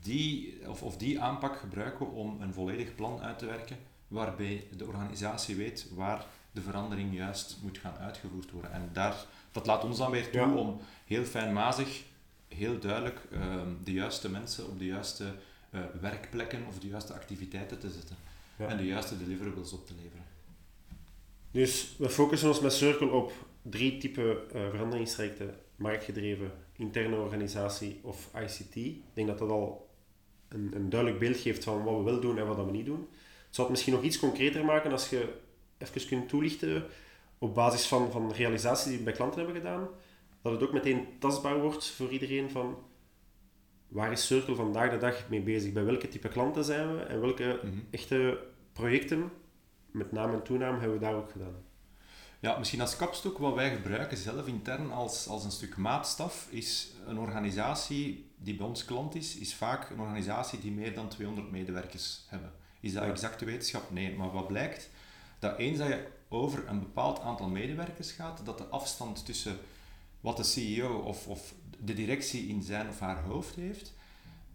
die, 0.00 0.58
of, 0.68 0.82
of 0.82 0.96
die 0.96 1.20
aanpak 1.20 1.56
gebruiken 1.58 2.06
we 2.06 2.12
om 2.12 2.40
een 2.40 2.52
volledig 2.52 2.94
plan 2.94 3.20
uit 3.20 3.38
te 3.38 3.46
werken 3.46 3.76
waarbij 4.08 4.66
de 4.76 4.86
organisatie 4.86 5.56
weet 5.56 5.88
waar 5.94 6.26
de 6.52 6.60
verandering 6.60 7.14
juist 7.14 7.56
moet 7.62 7.78
gaan 7.78 7.96
uitgevoerd 7.96 8.50
worden. 8.50 8.72
En 8.72 8.88
daar, 8.92 9.16
dat 9.52 9.66
laat 9.66 9.84
ons 9.84 9.98
dan 9.98 10.10
weer 10.10 10.30
toe 10.30 10.40
Ja. 10.40 10.52
om 10.54 10.80
heel 11.06 11.24
fijnmazig, 11.24 12.02
heel 12.48 12.78
duidelijk 12.78 13.20
ehm, 13.32 13.68
de 13.84 13.92
juiste 13.92 14.30
mensen 14.30 14.68
op 14.68 14.78
de 14.78 14.84
juiste 14.86 15.34
eh, 15.70 15.80
werkplekken 16.00 16.66
of 16.66 16.78
de 16.78 16.86
juiste 16.88 17.12
activiteiten 17.12 17.78
te 17.78 17.90
zetten 17.90 18.16
Ja. 18.58 18.66
en 18.66 18.76
de 18.76 18.86
juiste 18.86 19.18
deliverables 19.18 19.72
op 19.72 19.86
te 19.86 19.94
leveren. 20.02 20.24
Dus 21.54 21.94
we 21.98 22.08
focussen 22.08 22.48
ons 22.48 22.60
met 22.60 22.72
Circle 22.72 23.10
op 23.10 23.32
drie 23.62 23.98
typen 23.98 24.38
veranderingstrajecten. 24.50 25.54
Marktgedreven, 25.76 26.50
interne 26.76 27.16
organisatie 27.16 27.98
of 28.02 28.30
ICT. 28.42 28.76
Ik 28.76 29.02
denk 29.12 29.28
dat 29.28 29.38
dat 29.38 29.50
al 29.50 29.88
een, 30.48 30.70
een 30.74 30.90
duidelijk 30.90 31.20
beeld 31.20 31.36
geeft 31.36 31.64
van 31.64 31.84
wat 31.84 31.96
we 31.96 32.02
wel 32.02 32.20
doen 32.20 32.38
en 32.38 32.46
wat 32.46 32.64
we 32.64 32.70
niet 32.70 32.86
doen. 32.86 33.08
Het 33.46 33.54
zou 33.54 33.66
het 33.66 33.70
misschien 33.70 33.92
nog 33.92 34.02
iets 34.02 34.18
concreter 34.18 34.64
maken 34.64 34.92
als 34.92 35.10
je 35.10 35.28
even 35.78 36.06
kunt 36.06 36.28
toelichten 36.28 36.84
op 37.38 37.54
basis 37.54 37.86
van, 37.86 38.10
van 38.10 38.32
realisaties 38.32 38.86
die 38.88 38.98
we 38.98 39.04
bij 39.04 39.12
klanten 39.12 39.38
hebben 39.40 39.56
gedaan. 39.62 39.88
Dat 40.42 40.52
het 40.52 40.62
ook 40.62 40.72
meteen 40.72 41.06
tastbaar 41.18 41.60
wordt 41.60 41.86
voor 41.86 42.10
iedereen 42.10 42.50
van 42.50 42.76
waar 43.88 44.12
is 44.12 44.26
Circle 44.26 44.54
vandaag 44.54 44.90
de 44.90 44.98
dag 44.98 45.28
mee 45.28 45.40
bezig? 45.40 45.72
Bij 45.72 45.84
welke 45.84 46.08
type 46.08 46.28
klanten 46.28 46.64
zijn 46.64 46.96
we 46.96 47.02
en 47.02 47.20
welke 47.20 47.60
Mhm. 47.62 47.74
echte 47.90 48.38
projecten, 48.72 49.30
met 49.94 50.12
naam 50.12 50.32
en 50.32 50.42
toenaam, 50.42 50.78
hebben 50.80 50.98
we 50.98 51.04
daar 51.04 51.14
ook 51.14 51.30
gedaan? 51.30 51.54
Ja, 52.40 52.58
misschien 52.58 52.80
als 52.80 52.96
kapstok 52.96 53.38
wat 53.38 53.54
wij 53.54 53.70
gebruiken 53.70 54.16
zelf 54.16 54.46
intern 54.46 54.92
als, 54.92 55.26
als 55.28 55.44
een 55.44 55.50
stuk 55.50 55.76
maatstaf 55.76 56.46
is 56.50 56.90
een 57.06 57.18
organisatie 57.18 58.30
die 58.36 58.56
bij 58.56 58.66
ons 58.66 58.84
klant 58.84 59.14
is, 59.14 59.36
is 59.36 59.54
vaak 59.54 59.90
een 59.90 60.00
organisatie 60.00 60.60
die 60.60 60.72
meer 60.72 60.94
dan 60.94 61.08
200 61.08 61.50
medewerkers 61.50 62.24
hebben. 62.28 62.52
Is 62.80 62.92
dat 62.92 63.02
Ja. 63.04 63.10
exacte 63.10 63.44
wetenschap? 63.44 63.90
Nee, 63.90 64.16
maar 64.16 64.32
wat 64.32 64.46
blijkt? 64.46 64.90
Dat 65.38 65.58
eens 65.58 65.78
dat 65.78 65.88
je 65.88 66.06
over 66.28 66.68
een 66.68 66.78
bepaald 66.78 67.20
aantal 67.20 67.48
medewerkers 67.48 68.12
gaat, 68.12 68.40
dat 68.44 68.58
de 68.58 68.64
afstand 68.66 69.26
tussen 69.26 69.58
wat 70.20 70.36
de 70.36 70.42
CEO 70.42 70.98
of, 70.98 71.26
of 71.26 71.54
de 71.84 71.94
directie 71.94 72.48
in 72.48 72.62
zijn 72.62 72.88
of 72.88 73.00
haar 73.00 73.22
hoofd 73.22 73.54
heeft, 73.54 73.92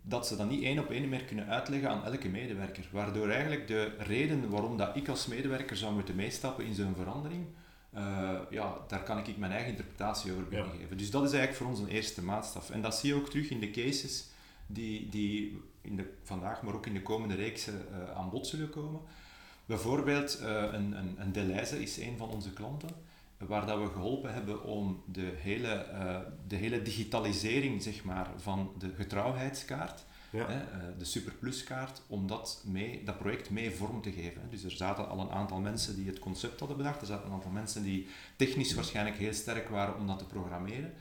dat 0.02 0.28
ze 0.28 0.36
dat 0.36 0.50
niet 0.50 0.64
één 0.64 0.80
op 0.80 0.90
één 0.90 1.10
meer 1.10 1.24
kunnen 1.24 1.48
uitleggen 1.48 1.90
aan 1.90 2.06
elke 2.06 2.30
medewerker. 2.30 2.88
Waardoor 2.92 3.30
eigenlijk 3.30 3.68
de 3.68 3.96
reden 3.98 4.50
waarom 4.50 4.78
dat 4.78 4.96
ik 4.96 5.08
als 5.08 5.28
medewerker 5.28 5.78
zou 5.78 5.94
moeten 5.94 6.16
meestappen 6.16 6.66
in 6.66 6.74
zo'n 6.74 6.96
verandering, 6.96 7.46
eh, 7.94 8.40
ja, 8.50 8.78
daar 8.88 9.04
kan 9.04 9.18
ik 9.18 9.38
mijn 9.38 9.52
eigen 9.52 9.70
interpretatie 9.70 10.32
over 10.32 10.46
Ja. 10.50 10.64
geven. 10.64 10.98
Dus 10.98 11.12
dat 11.12 11.24
is 11.24 11.32
eigenlijk 11.32 11.62
voor 11.62 11.68
ons 11.68 11.80
een 11.80 11.96
eerste 11.96 12.24
maatstaf. 12.24 12.70
En 12.70 12.82
dat 12.82 12.96
zie 12.96 13.10
je 13.10 13.16
ook 13.16 13.30
terug 13.30 13.50
in 13.50 13.60
de 13.60 13.72
cases 13.72 14.26
die, 14.68 15.10
die 15.10 15.62
in 15.82 15.96
de, 15.96 16.14
vandaag, 16.24 16.62
maar 16.62 16.74
ook 16.74 16.86
in 16.86 16.94
de 16.94 17.02
komende 17.02 17.36
reeksen 17.36 17.86
eh, 17.92 18.16
aan 18.18 18.30
bod 18.30 18.48
zullen 18.48 18.70
komen. 18.70 19.02
Bijvoorbeeld, 19.66 20.40
eh, 20.40 20.48
een, 20.72 20.92
een, 20.98 21.16
een 21.18 21.32
Deleuze 21.32 21.82
is 21.82 21.98
een 21.98 22.18
van 22.18 22.30
onze 22.30 22.54
klanten, 22.54 22.90
waar 23.48 23.66
dat 23.66 23.80
we 23.80 23.88
geholpen 23.88 24.34
hebben 24.34 24.64
om 24.64 25.04
de 25.06 25.32
hele, 25.38 25.68
eh, 25.74 26.18
de 26.48 26.56
hele 26.56 26.82
digitalisering 26.82 27.84
zeg 27.84 28.04
maar, 28.04 28.30
van 28.38 28.72
de 28.78 28.92
getrouwheidskaart, 28.96 30.06
Ja. 30.32 30.46
hè, 30.48 30.60
eh, 30.60 30.84
de 30.98 31.06
Superpluskaart, 31.06 32.02
om 32.08 32.28
dat, 32.28 32.64
mee, 32.66 33.04
dat 33.04 33.18
project 33.18 33.50
mee 33.50 33.72
vorm 33.72 34.02
te 34.02 34.12
geven. 34.12 34.42
Dus 34.50 34.64
er 34.64 34.72
zaten 34.72 35.10
al 35.10 35.20
een 35.20 35.32
aantal 35.32 35.60
mensen 35.60 35.96
die 35.96 36.08
het 36.08 36.20
concept 36.20 36.60
hadden 36.60 36.78
bedacht, 36.78 37.02
er 37.02 37.08
zaten 37.08 37.28
een 37.28 37.34
aantal 37.34 37.52
mensen 37.52 37.84
die 37.84 38.08
technisch 38.36 38.74
waarschijnlijk 38.74 39.18
heel 39.18 39.34
sterk 39.34 39.70
waren 39.70 39.98
om 39.98 40.08
dat 40.08 40.20
te 40.20 40.26
programmeren. 40.26 40.94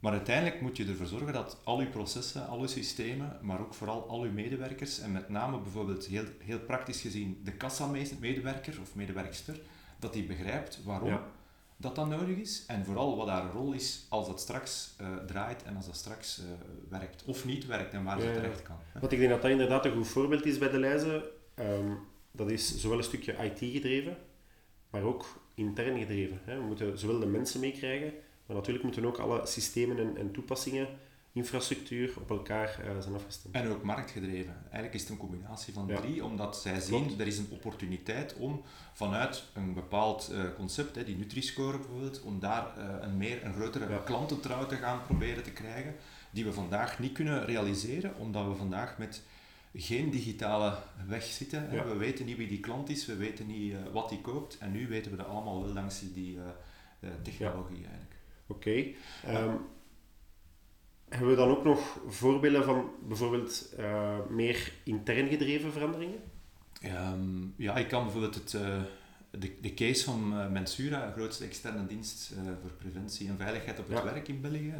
Maar 0.00 0.12
uiteindelijk 0.12 0.60
moet 0.60 0.76
je 0.76 0.86
ervoor 0.86 1.06
zorgen 1.06 1.32
dat 1.32 1.60
al 1.64 1.80
je 1.80 1.86
processen, 1.86 2.46
al 2.48 2.60
je 2.60 2.66
systemen, 2.68 3.38
maar 3.42 3.60
ook 3.60 3.74
vooral 3.74 4.08
al 4.08 4.24
je 4.24 4.30
medewerkers, 4.30 4.98
en 5.00 5.12
met 5.12 5.28
name 5.28 5.58
bijvoorbeeld 5.58 6.06
heel, 6.06 6.24
heel 6.38 6.58
praktisch 6.60 7.00
gezien 7.00 7.40
de 7.44 7.52
kassa-medewerker 7.52 8.80
of 8.80 8.94
medewerkster, 8.94 9.60
dat 9.98 10.12
die 10.12 10.24
begrijpt 10.24 10.80
waarom 10.84 11.08
Ja. 11.08 11.22
Dat 11.80 11.94
dat 11.94 12.08
nodig 12.08 12.36
is 12.36 12.64
en 12.66 12.84
vooral 12.84 13.16
wat 13.16 13.28
haar 13.28 13.52
rol 13.52 13.72
is 13.72 14.06
als 14.08 14.26
dat 14.26 14.40
straks 14.40 14.96
uh, 15.00 15.16
draait 15.26 15.62
en 15.62 15.76
als 15.76 15.86
dat 15.86 15.96
straks 15.96 16.38
uh, 16.38 16.44
werkt 16.88 17.24
of 17.24 17.44
niet 17.44 17.66
werkt 17.66 17.92
en 17.92 18.04
waar 18.04 18.20
ze 18.20 18.32
terecht 18.32 18.62
kan. 18.62 18.76
Want 19.00 19.12
ik 19.12 19.18
denk 19.18 19.30
dat 19.30 19.42
dat 19.42 19.50
inderdaad 19.50 19.84
een 19.84 19.92
goed 19.92 20.08
voorbeeld 20.08 20.46
is 20.46 20.58
bij 20.58 20.70
de 20.70 20.78
lijzen. 20.78 21.22
Um, 21.54 21.98
dat 22.30 22.50
is 22.50 22.80
zowel 22.80 22.98
een 22.98 23.04
stukje 23.04 23.32
IT 23.32 23.58
gedreven, 23.58 24.16
maar 24.90 25.02
ook 25.02 25.26
intern 25.54 25.98
gedreven. 25.98 26.40
Hè. 26.44 26.56
We 26.56 26.66
moeten 26.66 26.98
zowel 26.98 27.18
de 27.18 27.26
mensen 27.26 27.60
meekrijgen, 27.60 28.12
maar 28.46 28.56
natuurlijk 28.56 28.84
moeten 28.84 29.04
ook 29.04 29.18
alle 29.18 29.46
systemen 29.46 29.98
en, 29.98 30.16
en 30.16 30.32
toepassingen 30.32 30.88
infrastructuur 31.38 32.12
op 32.16 32.30
elkaar 32.30 32.80
uh, 32.84 33.00
zijn 33.00 33.14
afgestemd. 33.14 33.54
En 33.54 33.68
ook 33.68 33.82
marktgedreven. 33.82 34.54
Eigenlijk 34.62 34.94
is 34.94 35.00
het 35.00 35.10
een 35.10 35.16
combinatie 35.16 35.72
van 35.72 35.86
drie, 35.86 36.24
omdat 36.24 36.56
zij 36.56 36.80
zien, 36.80 37.06
Klopt. 37.06 37.20
er 37.20 37.26
is 37.26 37.38
een 37.38 37.48
opportuniteit 37.50 38.34
om 38.34 38.62
vanuit 38.92 39.44
een 39.54 39.74
bepaald 39.74 40.30
uh, 40.32 40.40
concept, 40.56 40.96
hè, 40.96 41.04
die 41.04 41.16
Nutri-score 41.16 41.78
bijvoorbeeld, 41.78 42.22
om 42.22 42.40
daar 42.40 42.66
uh, 42.78 42.84
een, 43.00 43.16
meer, 43.16 43.44
een 43.44 43.54
grotere 43.54 43.88
ja. 43.88 43.98
klantentrouw 43.98 44.66
te 44.66 44.76
gaan 44.76 45.02
proberen 45.02 45.42
te 45.42 45.50
krijgen, 45.50 45.94
die 46.30 46.44
we 46.44 46.52
vandaag 46.52 46.98
niet 46.98 47.12
kunnen 47.12 47.44
realiseren, 47.44 48.16
omdat 48.16 48.46
we 48.46 48.54
vandaag 48.54 48.98
met 48.98 49.22
geen 49.74 50.10
digitale 50.10 50.76
weg 51.06 51.22
zitten. 51.22 51.68
Ja. 51.72 51.84
We 51.84 51.96
weten 51.96 52.26
niet 52.26 52.36
wie 52.36 52.48
die 52.48 52.60
klant 52.60 52.88
is, 52.88 53.06
we 53.06 53.16
weten 53.16 53.46
niet 53.46 53.74
wat 53.92 54.08
die 54.08 54.20
koopt, 54.20 54.58
en 54.58 54.72
nu 54.72 54.88
weten 54.88 55.10
we 55.10 55.16
dat 55.16 55.26
allemaal 55.26 55.64
wel 55.64 55.74
dankzij 55.74 56.08
die 56.14 56.38
technologie 57.22 57.84
eigenlijk. 57.84 58.16
Oké. 58.46 58.94
Okay. 59.24 59.44
Um, 59.44 59.58
hebben 61.08 61.28
we 61.28 61.36
dan 61.36 61.48
ook 61.48 61.64
nog 61.64 61.98
voorbeelden 62.08 62.64
van 62.64 62.90
bijvoorbeeld 63.08 63.74
uh, 63.78 64.18
meer 64.28 64.72
intern 64.82 65.28
gedreven 65.28 65.72
veranderingen? 65.72 66.20
Um, 66.84 67.54
ja, 67.56 67.76
ik 67.76 67.88
kan 67.88 68.02
bijvoorbeeld 68.02 68.34
het, 68.34 68.52
uh, 68.52 68.82
de, 69.30 69.60
de 69.60 69.74
case 69.74 70.04
van 70.04 70.32
uh, 70.32 70.48
Mensura, 70.48 71.10
grootste 71.10 71.44
externe 71.44 71.86
dienst 71.86 72.34
voor 72.60 72.70
preventie 72.70 73.28
en 73.28 73.36
veiligheid 73.36 73.78
op 73.78 73.88
het 73.88 74.02
werk 74.02 74.28
in 74.28 74.40
België, 74.40 74.74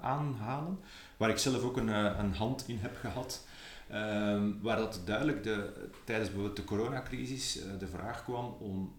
aanhalen. 0.00 0.78
Waar 1.16 1.30
ik 1.30 1.38
zelf 1.38 1.62
ook 1.62 1.76
een, 1.76 1.88
een 2.18 2.34
hand 2.34 2.64
in 2.68 2.78
heb 2.78 2.96
gehad. 2.96 3.46
Um, 3.94 4.58
waar 4.62 4.76
dat 4.76 5.02
duidelijk 5.04 5.42
de, 5.42 5.72
tijdens 6.04 6.28
bijvoorbeeld 6.28 6.56
de 6.56 6.64
coronacrisis 6.64 7.60
de 7.78 7.86
vraag 7.86 8.24
kwam 8.24 8.56
om 8.60 8.94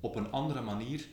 op 0.00 0.16
een 0.16 0.30
andere 0.30 0.60
manier 0.60 1.06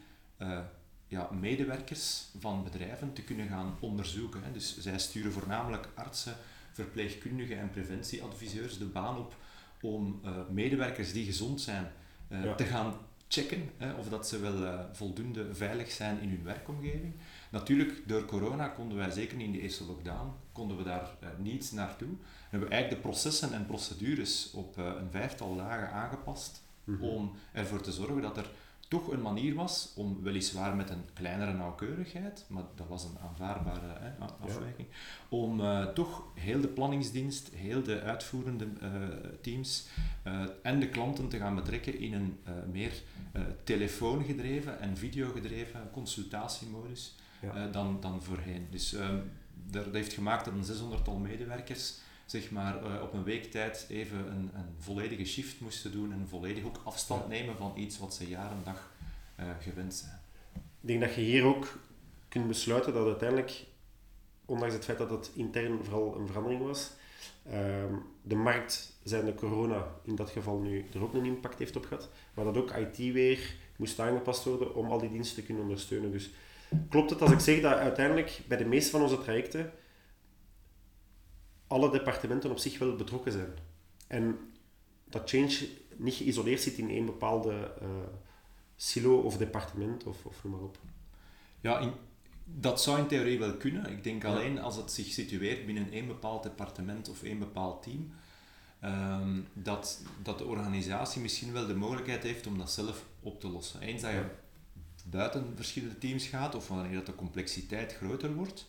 ja, 1.13 1.29
medewerkers 1.31 2.25
van 2.39 2.63
bedrijven 2.63 3.13
te 3.13 3.21
kunnen 3.21 3.47
gaan 3.47 3.75
onderzoeken. 3.79 4.43
Hè. 4.43 4.51
Dus 4.51 4.77
zij 4.79 4.99
sturen 4.99 5.31
voornamelijk 5.31 5.87
artsen, 5.93 6.35
verpleegkundigen 6.71 7.59
en 7.59 7.69
preventieadviseurs 7.69 8.77
de 8.77 8.85
baan 8.85 9.17
op 9.17 9.35
om 9.81 10.21
uh, 10.25 10.31
medewerkers 10.49 11.13
die 11.13 11.25
gezond 11.25 11.61
zijn 11.61 11.91
uh, 12.29 12.55
te 12.55 12.63
gaan 12.63 12.93
checken 13.27 13.69
hè, 13.77 13.93
of 13.93 14.09
dat 14.09 14.27
ze 14.27 14.39
wel 14.39 14.63
uh, 14.63 14.79
voldoende 14.91 15.55
veilig 15.55 15.91
zijn 15.91 16.19
in 16.21 16.29
hun 16.29 16.43
werkomgeving. 16.43 17.13
Natuurlijk, 17.51 18.01
door 18.05 18.25
corona 18.25 18.67
konden 18.67 18.97
wij 18.97 19.11
zeker 19.11 19.39
in 19.39 19.51
de 19.51 19.61
eerste 19.61 19.83
lockdown, 19.85 20.33
konden 20.51 20.77
we 20.77 20.83
daar 20.83 21.15
niets 21.37 21.71
naartoe. 21.71 22.09
We 22.09 22.49
hebben 22.49 22.69
eigenlijk 22.69 23.01
de 23.01 23.09
processen 23.09 23.53
en 23.53 23.65
procedures 23.65 24.51
op 24.51 24.77
een 24.77 25.11
vijftal 25.11 25.55
dagen 25.55 25.91
aangepast 25.91 26.63
mm 26.83 26.95
-hmm. 26.95 27.03
om 27.03 27.35
ervoor 27.51 27.81
te 27.81 27.91
zorgen 27.91 28.21
dat 28.21 28.37
er 28.37 28.51
toch 28.93 29.11
een 29.11 29.21
manier 29.21 29.55
was 29.55 29.93
om 29.95 30.23
weliswaar 30.23 30.75
met 30.75 30.89
een 30.89 31.05
kleinere 31.13 31.53
nauwkeurigheid, 31.53 32.45
maar 32.47 32.63
dat 32.75 32.87
was 32.87 33.03
een 33.03 33.17
aanvaardbare 33.21 33.97
hè, 33.99 34.25
afwijking, 34.39 34.87
om 35.29 35.59
uh, 35.59 35.87
toch 35.87 36.23
heel 36.33 36.61
de 36.61 36.67
planningsdienst, 36.67 37.49
heel 37.55 37.83
de 37.83 38.01
uitvoerende 38.01 38.65
uh, 38.65 38.89
teams 39.41 39.87
uh, 40.27 40.45
en 40.61 40.79
de 40.79 40.89
klanten 40.89 41.27
te 41.27 41.37
gaan 41.37 41.55
betrekken 41.55 41.99
in 41.99 42.13
een 42.13 42.37
meer 42.71 43.01
telefoongedreven 43.63 44.79
en 44.79 44.97
videogedreven 44.97 45.89
consultatiemodus 45.91 47.15
ja. 47.41 47.67
dan, 47.67 47.97
dan 47.99 48.21
voorheen. 48.21 48.67
Dus 48.69 48.93
ehm, 48.93 49.19
dat 49.69 49.85
heeft 49.91 50.13
gemaakt 50.13 50.45
dat 50.45 50.53
een 50.53 50.75
600-tal 50.75 51.17
medewerkers 51.17 51.93
zeg 52.25 52.51
maar, 52.51 52.83
uh, 52.83 53.01
op 53.01 53.13
een 53.13 53.23
week 53.23 53.51
tijd 53.51 53.85
even 53.89 54.17
een, 54.17 54.49
een, 54.53 54.75
volledige 54.79 55.25
shift 55.25 55.59
moesten 55.59 55.91
doen 55.91 56.11
en 56.11 56.27
volledig 56.29 56.63
ook 56.63 56.81
afstand 56.83 57.27
nemen 57.27 57.57
van 57.57 57.73
iets 57.75 57.99
wat 57.99 58.13
ze 58.13 58.27
jaren 58.27 58.57
en 58.57 58.63
dag 58.63 58.91
uh, 59.39 59.45
gewend 59.59 59.93
zijn. 59.93 60.19
Ik 60.53 60.87
denk 60.87 61.01
dat 61.01 61.15
je 61.15 61.21
hier 61.21 61.43
ook 61.43 61.79
kunt 62.29 62.47
besluiten 62.47 62.93
dat 62.93 63.07
uiteindelijk, 63.07 63.65
ondanks 64.45 64.73
het 64.73 64.85
feit 64.85 64.97
dat 64.97 65.09
het 65.09 65.31
intern 65.35 65.83
vooral 65.83 66.15
een 66.15 66.27
verandering 66.27 66.61
was, 66.61 66.91
uh, 67.47 67.53
de 68.21 68.35
markt, 68.35 68.93
zijn 69.03 69.25
de 69.25 69.35
corona 69.35 69.87
in 70.03 70.15
dat 70.15 70.29
geval 70.29 70.59
nu, 70.59 70.85
er 70.93 71.03
ook 71.03 71.13
een 71.13 71.25
impact 71.25 71.59
heeft 71.59 71.75
op 71.75 71.85
gehad, 71.85 72.09
maar 72.33 72.45
dat 72.45 72.57
ook 72.57 72.71
IT 72.71 72.97
weer 72.97 73.55
moest 73.75 73.99
aangepast 73.99 74.43
worden 74.43 74.75
om 74.75 74.91
al 74.91 74.99
die 74.99 75.11
diensten 75.11 75.35
te 75.35 75.43
kunnen 75.43 75.63
ondersteunen. 75.63 76.11
Dus 76.11 76.31
klopt 76.89 77.09
het 77.09 77.21
als 77.21 77.31
ik 77.31 77.39
zeg 77.39 77.61
dat 77.61 77.73
uiteindelijk 77.73 78.41
bij 78.47 78.57
de 78.57 78.65
meeste 78.65 78.91
van 78.91 79.01
onze 79.01 79.21
trajecten 79.21 79.71
alle 81.73 81.91
departementen 81.91 82.51
op 82.51 82.57
zich 82.57 82.77
wel 82.77 82.95
betrokken 82.95 83.31
zijn. 83.31 83.53
En 84.07 84.37
dat 85.05 85.29
change 85.29 85.67
niet 85.95 86.13
geïsoleerd 86.13 86.61
zit 86.61 86.77
in 86.77 86.89
één 86.89 87.05
bepaalde 87.05 87.73
uh, 87.81 87.87
silo 88.75 89.19
of 89.19 89.37
departement 89.37 90.03
of, 90.03 90.25
of 90.25 90.43
noem 90.43 90.53
maar 90.53 90.61
op. 90.61 90.77
Ja, 91.61 91.79
in, 91.79 91.91
dat 92.43 92.81
zou 92.81 92.99
in 92.99 93.07
theorie 93.07 93.39
wel 93.39 93.57
kunnen. 93.57 93.91
Ik 93.91 94.03
denk 94.03 94.25
alleen 94.25 94.59
als 94.59 94.75
het 94.75 94.91
zich 94.91 95.07
situeert 95.07 95.65
binnen 95.65 95.91
één 95.91 96.07
bepaald 96.07 96.43
departement 96.43 97.09
of 97.09 97.23
één 97.23 97.39
bepaald 97.39 97.83
team, 97.83 98.13
um, 98.83 99.47
dat, 99.53 100.01
dat 100.21 100.37
de 100.37 100.45
organisatie 100.45 101.21
misschien 101.21 101.53
wel 101.53 101.67
de 101.67 101.75
mogelijkheid 101.75 102.23
heeft 102.23 102.47
om 102.47 102.57
dat 102.57 102.71
zelf 102.71 103.05
op 103.19 103.39
te 103.39 103.47
lossen. 103.47 103.81
Eens 103.81 104.01
dat 104.01 104.11
je 104.11 104.25
buiten 105.05 105.51
verschillende 105.55 105.97
teams 105.97 106.25
gaat 106.25 106.55
of 106.55 106.67
wanneer 106.67 106.95
dat 106.95 107.05
de 107.05 107.15
complexiteit 107.15 107.93
groter 107.93 108.33
wordt, 108.33 108.67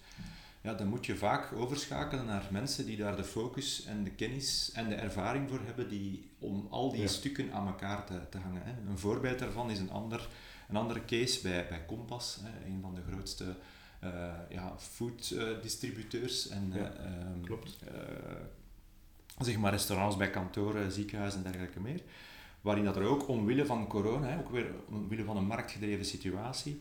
ja, 0.65 0.75
dan 0.75 0.89
moet 0.89 1.07
je 1.07 1.17
vaak 1.17 1.53
overschakelen 1.53 2.27
naar 2.27 2.49
mensen 2.51 2.87
die 2.87 2.97
daar 2.97 3.17
de 3.17 3.25
focus 3.25 3.85
en 3.85 4.05
de 4.05 4.11
kennis 4.11 4.71
en 4.73 4.89
de 4.89 4.95
ervaring 4.95 5.49
voor 5.49 5.61
hebben 5.65 5.89
die, 5.89 6.31
om 6.39 6.67
al 6.71 6.93
die 6.93 7.09
stukken 7.09 7.53
aan 7.53 7.67
elkaar 7.67 8.05
te, 8.05 8.21
te 8.31 8.39
hangen. 8.39 8.63
Hè. 8.65 8.91
Een 8.91 8.99
voorbeeld 8.99 9.39
daarvan 9.39 9.71
is 9.71 9.79
een, 9.79 9.91
ander, 9.91 10.29
een 10.69 10.77
andere 10.77 11.05
case 11.05 11.43
bij, 11.43 11.67
bij 11.69 11.87
Compass, 11.87 12.39
hè, 12.43 12.67
een 12.67 12.81
van 12.81 12.95
de 12.95 13.01
grootste 13.11 13.45
uh, 14.05 14.11
ja, 14.49 14.75
food 14.79 15.31
uh, 15.31 15.49
distributeurs 15.63 16.49
en 16.49 16.73
ja, 16.75 16.93
uh, 16.93 17.45
klopt. 17.45 17.79
zeg 19.39 19.57
maar 19.57 19.73
restaurants 19.73 20.17
bij 20.17 20.31
kantoren, 20.31 20.93
ziekenhuizen 20.93 21.45
en 21.45 21.51
dergelijke 21.51 21.81
meer. 21.81 22.03
Waarin 22.61 22.85
dat 22.85 22.97
er 22.97 23.03
ook 23.03 23.29
omwille 23.29 23.67
van 23.67 23.87
corona, 23.87 24.27
hè, 24.27 24.39
ook 24.39 24.51
weer 24.51 24.71
omwille 24.89 25.25
van 25.25 25.37
een 25.37 25.47
marktgedreven 25.47 26.05
situatie, 26.05 26.81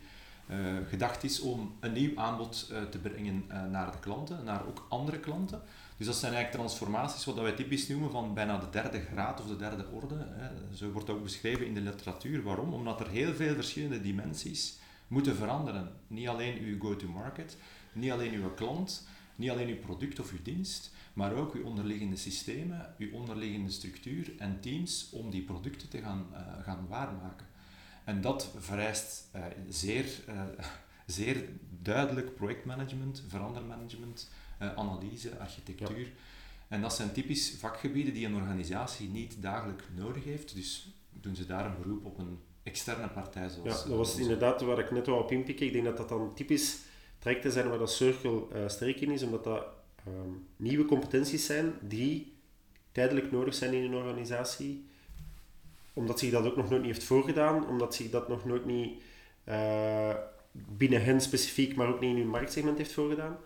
gedacht 0.88 1.24
is 1.24 1.40
om 1.40 1.76
een 1.80 1.92
nieuw 1.92 2.20
aanbod 2.20 2.70
uh, 2.72 2.84
te 2.84 2.98
brengen 2.98 3.44
uh, 3.48 3.66
naar 3.66 3.92
de 3.92 4.00
klanten, 4.00 4.44
naar 4.44 4.68
ook 4.68 4.86
andere 4.90 5.20
klanten. 5.20 5.62
Dus 5.98 6.06
dat 6.06 6.16
zijn 6.16 6.34
eigenlijk 6.34 6.64
transformaties 6.64 7.26
wat 7.26 7.36
wij 7.36 7.52
typisch 7.52 7.88
noemen 7.88 8.12
van 8.12 8.34
bijna 8.34 8.58
de 8.58 8.70
derde 8.70 9.00
graad 9.00 9.42
of 9.42 9.48
de 9.48 9.56
derde 9.56 9.88
orde. 9.92 10.28
Zo 10.74 10.92
wordt 10.92 11.10
ook 11.10 11.24
beschreven 11.24 11.66
in 11.66 11.74
de 11.74 11.82
literatuur. 11.82 12.44
Waarom? 12.44 12.74
Omdat 12.74 13.00
er 13.00 13.10
heel 13.10 13.34
veel 13.34 13.56
verschillende 13.56 14.02
dimensies 14.02 14.78
moeten 15.08 15.36
veranderen. 15.36 15.92
Niet 16.08 16.28
alleen 16.28 16.58
uw 16.58 16.80
go-to-market, 16.80 17.58
niet 17.94 18.12
alleen 18.12 18.34
uw 18.34 18.54
klant, 18.54 19.08
niet 19.36 19.50
alleen 19.50 19.68
uw 19.68 19.80
product 19.80 20.20
of 20.20 20.32
uw 20.32 20.42
dienst, 20.44 20.92
maar 21.14 21.34
ook 21.34 21.54
uw 21.54 21.64
onderliggende 21.64 22.16
systemen, 22.16 22.94
uw 22.98 23.12
onderliggende 23.12 23.72
structuur 23.72 24.34
en 24.38 24.60
teams 24.60 25.10
om 25.12 25.30
die 25.30 25.42
producten 25.42 25.90
te 25.90 25.98
gaan, 25.98 26.26
gaan 26.64 26.88
waarmaken. 26.88 27.46
En 28.03 28.22
dat 28.22 28.51
vereist 28.57 29.29
uh, 29.36 29.45
zeer, 29.69 30.05
uh, 30.29 30.41
zeer 31.05 31.50
duidelijk 31.81 32.36
projectmanagement, 32.36 33.24
verandermanagement, 33.27 34.31
uh, 34.62 34.74
analyse, 34.75 35.38
architectuur. 35.39 36.12
En 36.67 36.81
dat 36.81 36.95
zijn 36.95 37.12
typisch 37.12 37.55
vakgebieden 37.60 38.13
die 38.13 38.25
een 38.25 38.36
organisatie 38.36 39.10
niet 39.10 39.41
dagelijks 39.41 39.83
nodig 39.95 40.24
heeft. 40.24 40.55
Dus 40.55 40.88
doen 41.10 41.36
ze 41.36 41.45
daar 41.45 41.65
een 41.65 41.81
beroep 41.81 42.05
op 42.05 42.17
een 42.17 42.39
externe 42.63 43.07
partij 43.07 43.50
zoals... 43.50 43.83
Ja, 43.83 43.88
dat 43.89 43.98
was 43.98 44.17
inderdaad 44.17 44.62
waar 44.62 44.79
ik 44.79 44.91
net 44.91 45.05
wel 45.05 45.17
op 45.17 45.31
inpikken. 45.31 45.65
Ik 45.65 45.74
denk 45.74 45.86
dat 45.86 45.98
dat 45.98 46.10
dan 46.10 46.33
typisch 46.33 46.79
trajecten 47.19 47.51
zijn 47.51 47.69
waar 47.69 47.77
dat 47.77 47.91
Circle 47.91 48.67
sterk 48.67 49.01
in 49.01 49.12
is, 49.12 49.24
omdat 49.24 49.43
dat 49.43 49.65
um, 50.07 50.48
nieuwe 50.55 50.86
competenties 50.86 51.45
zijn 51.45 51.74
die 51.81 52.38
tijdelijk 52.91 53.31
nodig 53.31 53.53
zijn 53.53 53.74
in 53.74 53.83
een 53.83 53.95
organisatie 53.95 54.86
omdat 55.94 56.20
zich 56.20 56.32
dat 56.32 56.46
ook 56.46 56.56
nog 56.56 56.70
nooit 56.70 56.82
niet 56.82 56.94
heeft 56.94 57.06
voorgedaan, 57.06 57.68
omdat 57.68 57.96
zich 57.96 58.10
dat 58.10 58.28
nog 58.28 58.46
nooit 58.46 58.66
niet 58.66 59.04
uh, 59.46 60.16
binnen 60.52 61.04
hen 61.04 61.22
specifiek, 61.22 61.76
maar 61.76 61.88
ook 61.88 62.00
niet 62.00 62.10
in 62.10 62.18
hun 62.18 62.30
marktsegment 62.30 62.78
heeft 62.78 62.92
voorgedaan, 62.92 63.38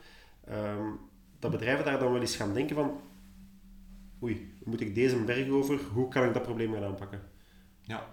um, 0.50 1.00
dat 1.40 1.52
bedrijven 1.52 1.86
daar 1.86 2.00
dan 2.00 2.12
wel 2.12 2.22
eens 2.22 2.36
gaan 2.36 2.54
denken 2.54 2.76
van 2.76 3.02
oei, 4.24 4.54
moet 4.64 4.82
ik 4.82 4.96
deze 4.96 5.24
berg 5.24 5.50
over, 5.50 5.80
hoe 5.94 6.08
kan 6.08 6.24
ik 6.28 6.34
dat 6.34 6.44
probleem 6.44 6.74
gaan 6.74 6.84
aanpakken? 6.84 7.22
Ja, 7.82 8.08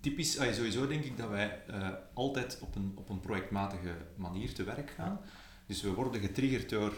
typisch, 0.00 0.32
sowieso 0.32 0.86
denk 0.86 1.04
ik 1.04 1.16
dat 1.16 1.28
wij 1.28 1.62
uh, 1.70 1.88
altijd 2.14 2.58
op 2.62 2.74
een, 2.74 2.92
op 2.94 3.08
een 3.08 3.20
projectmatige 3.20 3.96
manier 4.16 4.54
te 4.54 4.64
werk 4.64 4.90
gaan. 4.90 5.20
Dus 5.66 5.82
we 5.82 5.94
worden 5.94 6.20
getriggerd 6.20 6.68
door 6.68 6.92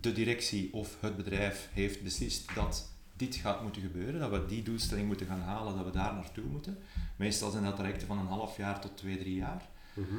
de 0.00 0.12
directie 0.12 0.72
of 0.72 1.00
het 1.00 1.16
bedrijf 1.16 1.68
heeft 1.72 2.02
beslist 2.02 2.54
dat 2.54 2.92
dit 3.20 3.34
gaat 3.34 3.62
moeten 3.62 3.82
gebeuren, 3.82 4.20
dat 4.20 4.30
we 4.30 4.46
die 4.46 4.62
doelstelling 4.62 5.06
moeten 5.06 5.26
gaan 5.26 5.40
halen, 5.40 5.76
dat 5.76 5.84
we 5.84 5.90
daar 5.90 6.14
naartoe 6.14 6.44
moeten. 6.44 6.78
Meestal 7.16 7.50
zijn 7.50 7.64
dat 7.64 7.76
trajecten 7.76 8.06
van 8.06 8.18
een 8.18 8.26
half 8.26 8.56
jaar 8.56 8.80
tot 8.80 8.96
twee, 8.96 9.18
drie 9.18 9.34
jaar. 9.34 9.68
Mhm. 9.94 10.16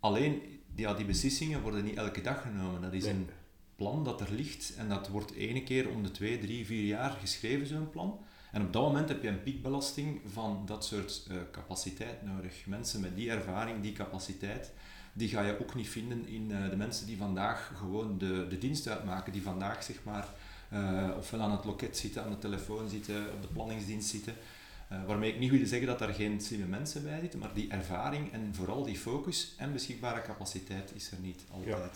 Alleen, 0.00 0.42
ja, 0.74 0.94
die 0.94 1.04
beslissingen 1.04 1.62
worden 1.62 1.84
niet 1.84 1.96
elke 1.96 2.20
dag 2.20 2.42
genomen. 2.42 2.80
Dat 2.80 2.92
is 2.92 3.04
een 3.04 3.28
plan 3.76 4.04
dat 4.04 4.20
er 4.20 4.32
ligt 4.32 4.74
en 4.76 4.88
dat 4.88 5.08
wordt 5.08 5.32
ene 5.32 5.62
keer 5.62 5.88
om 5.88 6.02
de 6.02 6.10
twee, 6.10 6.38
drie, 6.38 6.66
vier 6.66 6.86
jaar 6.86 7.10
geschreven, 7.10 7.66
zo'n 7.66 7.90
plan. 7.90 8.18
En 8.52 8.62
op 8.62 8.72
dat 8.72 8.82
moment 8.82 9.08
heb 9.08 9.22
je 9.22 9.28
een 9.28 9.42
piekbelasting 9.42 10.20
van 10.26 10.62
dat 10.66 10.84
soort 10.84 11.26
uh, 11.30 11.36
capaciteit 11.52 12.22
nodig. 12.22 12.66
Mensen 12.66 13.00
met 13.00 13.16
die 13.16 13.30
ervaring, 13.30 13.82
die 13.82 13.92
capaciteit, 13.92 14.72
die 15.12 15.28
ga 15.28 15.42
je 15.42 15.60
ook 15.60 15.74
niet 15.74 15.88
vinden 15.88 16.26
in 16.26 16.50
uh, 16.50 16.70
de 16.70 16.76
mensen 16.76 17.06
die 17.06 17.16
vandaag 17.16 17.72
gewoon 17.76 18.18
de, 18.18 18.46
de 18.48 18.58
dienst 18.58 18.88
uitmaken, 18.88 19.32
die 19.32 19.42
vandaag 19.42 19.82
zeg 19.82 20.04
maar 20.04 20.28
ofwel 21.18 21.40
aan 21.40 21.50
het 21.50 21.64
loket 21.64 21.96
zitten, 21.96 22.24
aan 22.24 22.30
de 22.30 22.38
telefoon 22.38 22.88
zitten, 22.88 23.16
op 23.34 23.42
de 23.42 23.48
planningsdienst 23.52 24.08
zitten. 24.08 24.34
waarmee 25.06 25.32
ik 25.32 25.38
niet 25.38 25.50
wil 25.50 25.66
zeggen 25.66 25.86
dat 25.86 25.98
daar 25.98 26.14
geen 26.14 26.40
slimme 26.40 26.66
mensen 26.66 27.02
bij 27.02 27.20
zitten, 27.20 27.38
maar 27.38 27.54
die 27.54 27.70
ervaring 27.70 28.32
en 28.32 28.54
vooral 28.54 28.82
die 28.84 28.96
focus 28.96 29.54
en 29.58 29.72
beschikbare 29.72 30.22
capaciteit 30.22 30.92
is 30.94 31.10
er 31.10 31.18
niet 31.20 31.44
altijd. 31.50 31.76
Ja. 31.76 31.90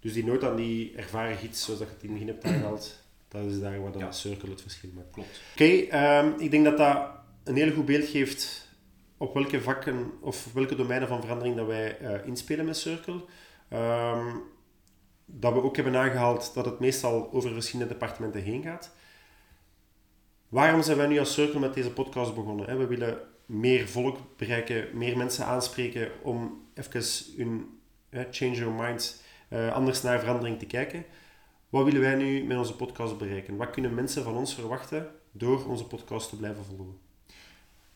Dus 0.00 0.12
die 0.12 0.24
nood 0.24 0.44
aan 0.44 0.56
die 0.56 0.96
ervaren 0.96 1.36
gids, 1.36 1.64
zoals 1.64 1.80
dat 1.80 1.88
je 1.88 1.94
het 1.94 2.02
in 2.02 2.10
het 2.10 2.18
begin 2.18 2.34
hebt 2.34 2.44
aangehaald, 2.44 2.98
dat 3.28 3.44
is 3.44 3.60
daar 3.60 3.80
waar 3.80 3.92
de 3.92 3.98
ja. 3.98 4.12
circle 4.12 4.50
het 4.50 4.62
verschil 4.62 4.90
maakt. 4.94 5.10
Klopt. 5.10 5.40
Oké, 5.52 5.64
ehm, 5.64 6.30
ik 6.38 6.50
denk 6.50 6.64
dat 6.64 6.76
dat 6.76 7.10
een 7.44 7.56
heel 7.56 7.72
goed 7.72 7.84
beeld 7.84 8.08
geeft 8.08 8.68
op 9.16 9.34
welke 9.34 9.60
vakken 9.60 10.12
of 10.20 10.52
welke 10.52 10.74
domeinen 10.74 11.08
van 11.08 11.20
verandering 11.20 11.56
dat 11.56 11.66
wij 11.66 12.00
uh, 12.00 12.26
inspelen 12.26 12.64
met 12.64 12.76
Circle. 12.76 13.24
Ehm, 13.68 14.36
dat 15.30 15.52
we 15.52 15.62
ook 15.62 15.76
hebben 15.76 15.96
aangehaald 15.96 16.54
dat 16.54 16.64
het 16.64 16.78
meestal 16.78 17.32
over 17.32 17.52
verschillende 17.52 17.92
departementen 17.92 18.42
heen 18.42 18.62
gaat. 18.62 18.94
Waarom 20.48 20.82
zijn 20.82 20.96
wij 20.96 21.06
nu 21.06 21.18
als 21.18 21.32
Circle 21.32 21.60
met 21.60 21.74
deze 21.74 21.92
podcast 21.92 22.34
begonnen? 22.34 22.78
We 22.78 22.86
willen 22.86 23.18
meer 23.46 23.88
volk 23.88 24.18
bereiken, 24.36 24.88
meer 24.92 25.16
mensen 25.16 25.46
aanspreken 25.46 26.10
om 26.22 26.66
even 26.74 27.02
hun 27.36 27.66
change 28.30 28.54
your 28.54 28.72
mind, 28.72 29.22
uh, 29.50 29.72
anders 29.72 30.02
naar 30.02 30.20
verandering 30.20 30.58
te 30.58 30.66
kijken. 30.66 31.04
Wat 31.68 31.84
willen 31.84 32.00
wij 32.00 32.14
nu 32.14 32.44
met 32.44 32.58
onze 32.58 32.76
podcast 32.76 33.18
bereiken? 33.18 33.56
Wat 33.56 33.70
kunnen 33.70 33.94
mensen 33.94 34.22
van 34.22 34.36
ons 34.36 34.54
verwachten 34.54 35.10
door 35.32 35.66
onze 35.66 35.86
podcast 35.86 36.28
te 36.28 36.36
blijven 36.36 36.64
volgen? 36.64 37.07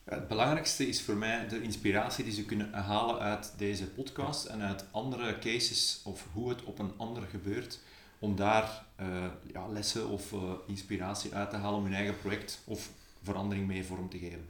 Het 0.04 0.28
belangrijkste 0.28 0.88
is 0.88 1.02
voor 1.02 1.16
mij 1.16 1.48
de 1.48 1.62
inspiratie 1.62 2.24
die 2.24 2.32
ze 2.32 2.44
kunnen 2.44 2.72
halen 2.72 3.18
uit 3.18 3.52
deze 3.56 3.86
podcast 3.86 4.44
en 4.44 4.62
uit 4.62 4.84
andere 4.90 5.38
cases 5.38 6.00
of 6.04 6.26
hoe 6.32 6.48
het 6.48 6.64
op 6.64 6.78
een 6.78 6.92
ander 6.96 7.22
gebeurt, 7.22 7.80
om 8.18 8.36
daar 8.36 8.84
uh, 9.00 9.06
ja, 9.52 9.66
lessen 9.68 10.08
of 10.08 10.32
uh, 10.32 10.40
inspiratie 10.66 11.34
uit 11.34 11.50
te 11.50 11.56
halen 11.56 11.78
om 11.78 11.84
hun 11.84 11.94
eigen 11.94 12.18
project 12.18 12.60
of 12.64 12.90
verandering 13.22 13.66
mee 13.66 13.84
vorm 13.84 14.08
te 14.08 14.18
geven. 14.18 14.46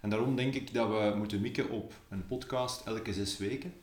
En 0.00 0.10
daarom 0.10 0.36
denk 0.36 0.54
ik 0.54 0.74
dat 0.74 0.88
we 0.88 1.14
moeten 1.16 1.40
mikken 1.40 1.70
op 1.70 1.92
een 2.08 2.26
podcast 2.26 2.86
elke 2.86 3.12
zes 3.12 3.38
weken, 3.38 3.74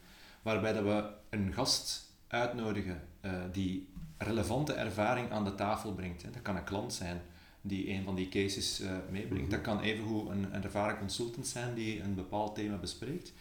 waarbij 0.42 0.74
dat 0.74 0.84
we 0.84 1.04
een 1.30 1.54
gast 1.54 2.06
uitnodigen 2.28 3.02
uh, 3.22 3.32
die 3.52 3.88
relevante 4.18 4.74
ervaring 4.74 5.32
aan 5.32 5.44
de 5.44 5.56
tafel 5.56 5.94
brengt. 5.94 6.24
Dat 6.34 6.42
kan 6.42 6.56
een 6.56 6.64
klant 6.64 6.94
zijn 6.94 7.22
die 7.62 7.90
een 7.90 8.04
van 8.04 8.16
die 8.16 8.30
cases 8.30 8.82
uh, 8.82 8.92
meebrengt. 9.12 9.52
Dat 9.52 9.60
mhm. 9.60 9.70
kan 9.70 9.82
evengoed 9.82 10.30
een, 10.30 10.56
een 10.56 10.64
ervaren 10.64 10.98
consultant 10.98 11.48
zijn 11.48 11.74
die 11.74 12.02
een 12.02 12.16
bepaald 12.16 12.56
thema 12.56 12.78
bespreekt. 12.78 13.34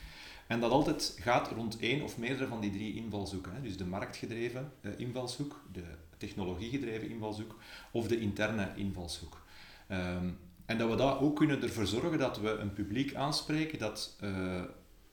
En 0.46 0.60
dat 0.60 0.70
altijd 0.70 1.16
gaat 1.20 1.50
rond 1.50 1.78
één 1.78 2.02
of 2.02 2.18
meerdere 2.18 2.46
van 2.46 2.60
die 2.60 2.70
drie 2.70 2.94
invalshoeken. 2.94 3.54
Hè. 3.54 3.62
Dus 3.62 3.76
de 3.76 3.84
marktgedreven 3.84 4.72
uh, 4.80 4.92
invalshoek, 4.96 5.60
de 5.72 5.84
technologiegedreven 6.16 7.10
invalshoek 7.10 7.56
of 7.90 8.08
de 8.08 8.20
interne 8.20 8.72
invalshoek. 8.76 9.42
Um, 9.88 10.38
en 10.66 10.78
dat 10.78 10.90
we 10.90 10.96
dat 10.96 11.18
ook 11.18 11.36
kunnen 11.36 11.62
ervoor 11.62 11.86
zorgen 11.86 12.18
dat 12.18 12.40
we 12.40 12.50
een 12.50 12.72
publiek 12.72 13.14
aanspreken 13.14 13.78
dat 13.78 14.16
uh, 14.24 14.62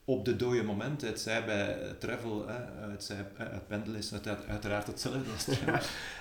op 0.10 0.26
de 0.26 0.36
dode 0.36 0.64
momenten, 0.64 1.08
het 1.08 1.20
zij 1.20 1.46
bij 1.46 1.94
travel, 2.00 2.48
het, 2.92 3.04
zij, 3.04 3.26
het 3.34 3.68
pendelen 3.68 4.00
is 4.00 4.14
uiteraard 4.48 4.88
hetzelfde 4.88 5.32
als 5.32 5.44
travel. 5.44 5.74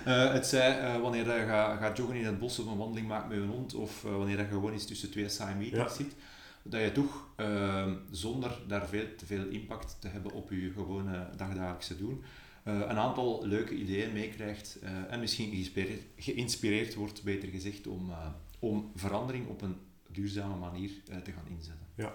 uh, 0.07 0.33
het 0.37 0.47
zij 0.47 0.81
uh, 0.81 1.01
wanneer 1.01 1.39
je 1.39 1.45
gaat, 1.45 1.79
gaat 1.79 1.97
joggen 1.97 2.15
in 2.15 2.25
het 2.25 2.39
bos 2.39 2.59
of 2.59 2.65
een 2.65 2.77
wandeling 2.77 3.07
maakt 3.07 3.29
met 3.29 3.37
je 3.37 3.43
hond, 3.43 3.73
of 3.73 4.03
uh, 4.03 4.11
wanneer 4.11 4.37
je 4.37 4.45
gewoon 4.45 4.73
eens 4.73 4.85
tussen 4.85 5.11
twee 5.11 5.29
saaie 5.29 5.55
meetings 5.55 5.95
zit, 5.95 6.15
dat 6.63 6.81
je 6.81 6.91
toch 6.91 7.27
ehm, 7.35 7.95
zonder 8.11 8.51
daar 8.67 8.87
veel, 8.87 9.05
te 9.17 9.25
veel 9.25 9.47
impact 9.47 9.97
te 9.99 10.07
hebben 10.07 10.31
op 10.31 10.49
je 10.49 10.71
gewone 10.71 11.29
dagdagelijkse 11.35 11.97
doen, 11.97 12.23
een 12.63 12.97
aantal 12.97 13.45
leuke 13.45 13.75
ideeën 13.75 14.13
meekrijgt 14.13 14.79
en 15.09 15.19
misschien 15.19 15.49
geïnspireerd, 15.49 16.01
geïnspireerd 16.17 16.95
wordt, 16.95 17.23
beter 17.23 17.49
gezegd, 17.49 17.87
om, 17.87 18.11
om 18.59 18.91
verandering 18.95 19.47
op 19.47 19.61
een 19.61 19.77
duurzame 20.11 20.55
manier 20.55 20.91
te 21.05 21.31
gaan 21.31 21.47
inzetten. 21.47 21.87
Ja 21.95 22.13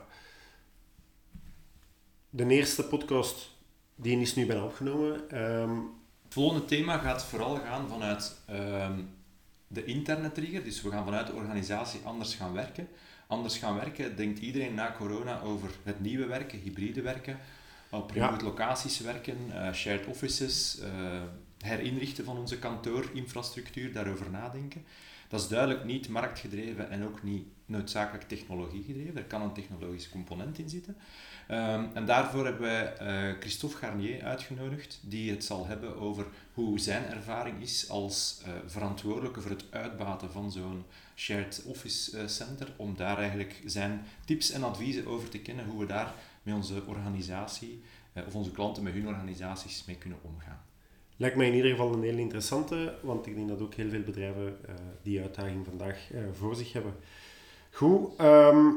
de 2.35 2.47
eerste 2.47 2.85
podcast, 2.85 3.51
die 3.95 4.21
is 4.21 4.35
nu 4.35 4.47
bijna 4.47 4.65
opgenomen. 4.65 5.43
Um... 5.43 6.01
Het 6.25 6.41
volgende 6.43 6.65
thema 6.65 6.99
gaat 6.99 7.25
vooral 7.25 7.57
gaan 7.57 7.89
vanuit 7.89 8.41
um, 8.51 9.09
de 9.67 9.85
interne 9.85 10.33
trigger. 10.33 10.65
Dus 10.65 10.83
we 10.83 10.91
gaan 10.91 11.05
vanuit 11.05 11.27
de 11.27 11.33
organisatie 11.33 12.01
anders 12.05 12.35
gaan 12.35 12.53
werken. 12.53 12.89
Anders 13.27 13.59
gaan 13.59 13.75
werken, 13.75 14.17
denkt 14.17 14.39
iedereen 14.39 14.75
na 14.75 14.95
corona 14.99 15.41
over 15.41 15.71
het 15.83 16.01
nieuwe 16.01 16.27
werken, 16.27 16.59
hybride 16.59 17.03
werken, 17.03 17.39
op 17.91 18.11
remote 18.11 18.45
locaties 18.45 19.01
werken, 19.01 19.37
uh, 19.49 19.73
shared 19.73 20.07
offices, 20.07 20.79
uh, 20.81 20.89
herinrichten 21.63 22.25
van 22.25 22.39
onze 22.39 22.59
kantoorinfrastructuur, 22.59 23.93
daarover 23.93 24.31
nadenken. 24.31 24.85
Dat 25.29 25.41
is 25.41 25.49
duidelijk 25.49 25.85
niet 25.85 26.09
marktgedreven 26.09 26.91
en 26.91 27.05
ook 27.05 27.23
niet 27.23 27.47
noodzakelijk 27.67 28.29
technologiegedreven. 28.29 29.17
Er 29.17 29.25
kan 29.25 29.43
een 29.43 29.53
technologisch 29.53 30.09
component 30.09 30.59
in 30.59 30.69
zitten. 30.69 30.97
Um, 31.51 31.91
en 31.95 32.07
daarvoor 32.07 32.45
hebben 32.45 32.63
wij 32.63 33.01
uh, 33.03 33.41
Christophe 33.41 33.77
Garnier 33.77 34.25
uitgenodigd, 34.25 35.01
die 35.03 35.31
het 35.31 35.45
zal 35.45 35.67
hebben 35.67 35.97
over 35.97 36.27
hoe 36.53 36.79
zijn 36.79 37.05
ervaring 37.05 37.61
is 37.61 37.89
als 37.89 38.43
uh, 38.47 38.53
verantwoordelijke 38.67 39.41
voor 39.41 39.51
het 39.51 39.65
uitbaten 39.71 40.31
van 40.31 40.53
zo'n 40.53 40.85
shared 41.17 41.63
office 41.67 42.19
uh, 42.19 42.27
center, 42.27 42.73
om 42.77 42.97
daar 42.97 43.19
eigenlijk 43.19 43.63
zijn 43.65 44.07
tips 44.25 44.51
en 44.51 44.63
adviezen 44.63 45.07
over 45.07 45.29
te 45.29 45.39
kennen, 45.39 45.67
hoe 45.67 45.81
we 45.81 45.87
daar 45.87 46.13
met 46.43 46.55
onze 46.55 46.83
organisatie, 46.87 47.83
of 48.27 48.35
onze 48.35 48.51
klanten 48.51 48.83
met 48.83 48.93
hun 48.93 49.09
organisaties 49.09 49.85
mee 49.85 49.97
kunnen 49.97 50.19
omgaan. 50.23 50.61
Lijkt 51.23 51.37
mij 51.37 51.47
in 51.47 51.55
ieder 51.55 51.71
geval 51.71 51.93
een 51.93 52.03
heel 52.03 52.17
interessante, 52.17 52.95
want 53.01 53.27
ik 53.27 53.35
denk 53.35 53.49
dat 53.49 53.61
ook 53.61 53.75
heel 53.75 53.91
veel 53.91 54.03
bedrijven 54.03 54.57
die 55.03 55.21
uitdaging 55.21 55.67
vandaag 55.67 55.99
voor 56.33 56.55
zich 56.55 56.73
hebben. 56.73 56.95
Goed, 57.71 58.21
um, 58.21 58.77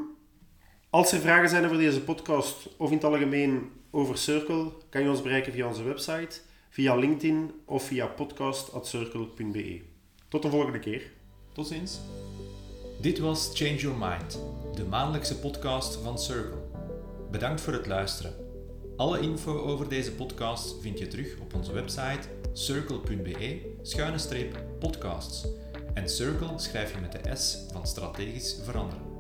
als 0.90 1.12
er 1.12 1.20
vragen 1.20 1.50
zijn 1.50 1.66
over 1.66 1.78
deze 1.78 2.02
podcast 2.02 2.70
of 2.78 2.90
in 2.90 2.96
het 2.96 3.04
algemeen 3.06 3.72
over 3.92 4.18
Circle, 4.18 4.72
kan 4.90 5.02
je 5.02 5.10
ons 5.10 5.22
bereiken 5.22 5.54
via 5.54 5.68
onze 5.68 5.84
website, 5.84 6.40
via 6.70 6.96
LinkedIn 6.96 7.52
of 7.66 7.84
via 7.84 8.08
podcast.circle.be. 8.08 9.82
Tot 10.28 10.42
de 10.42 10.50
volgende 10.50 10.80
keer. 10.80 11.12
Tot 11.54 11.68
ziens. 11.68 12.00
Dit 13.02 13.20
was 13.20 13.52
Change 13.54 13.76
Your 13.76 13.98
Mind, 13.98 14.40
de 14.76 14.84
maandelijkse 14.84 15.40
podcast 15.40 15.96
van 15.96 16.20
Circle. 16.20 16.62
Bedankt 17.32 17.62
voor 17.62 17.74
het 17.74 17.88
luisteren. 17.88 18.45
Alle 18.98 19.20
info 19.20 19.60
over 19.60 19.90
deze 19.90 20.12
podcast 20.12 20.76
vind 20.82 21.00
je 21.00 21.08
terug 21.08 21.40
op 21.40 21.54
onze 21.54 21.74
website 21.74 22.20
circle.be-podcasts. 22.54 25.48
En 25.94 26.10
Circle 26.10 26.60
schrijf 26.60 26.94
je 26.94 27.02
met 27.02 27.12
de 27.12 27.36
S 27.36 27.58
van 27.72 27.88
strategisch 27.88 28.60
veranderen. 28.64 29.15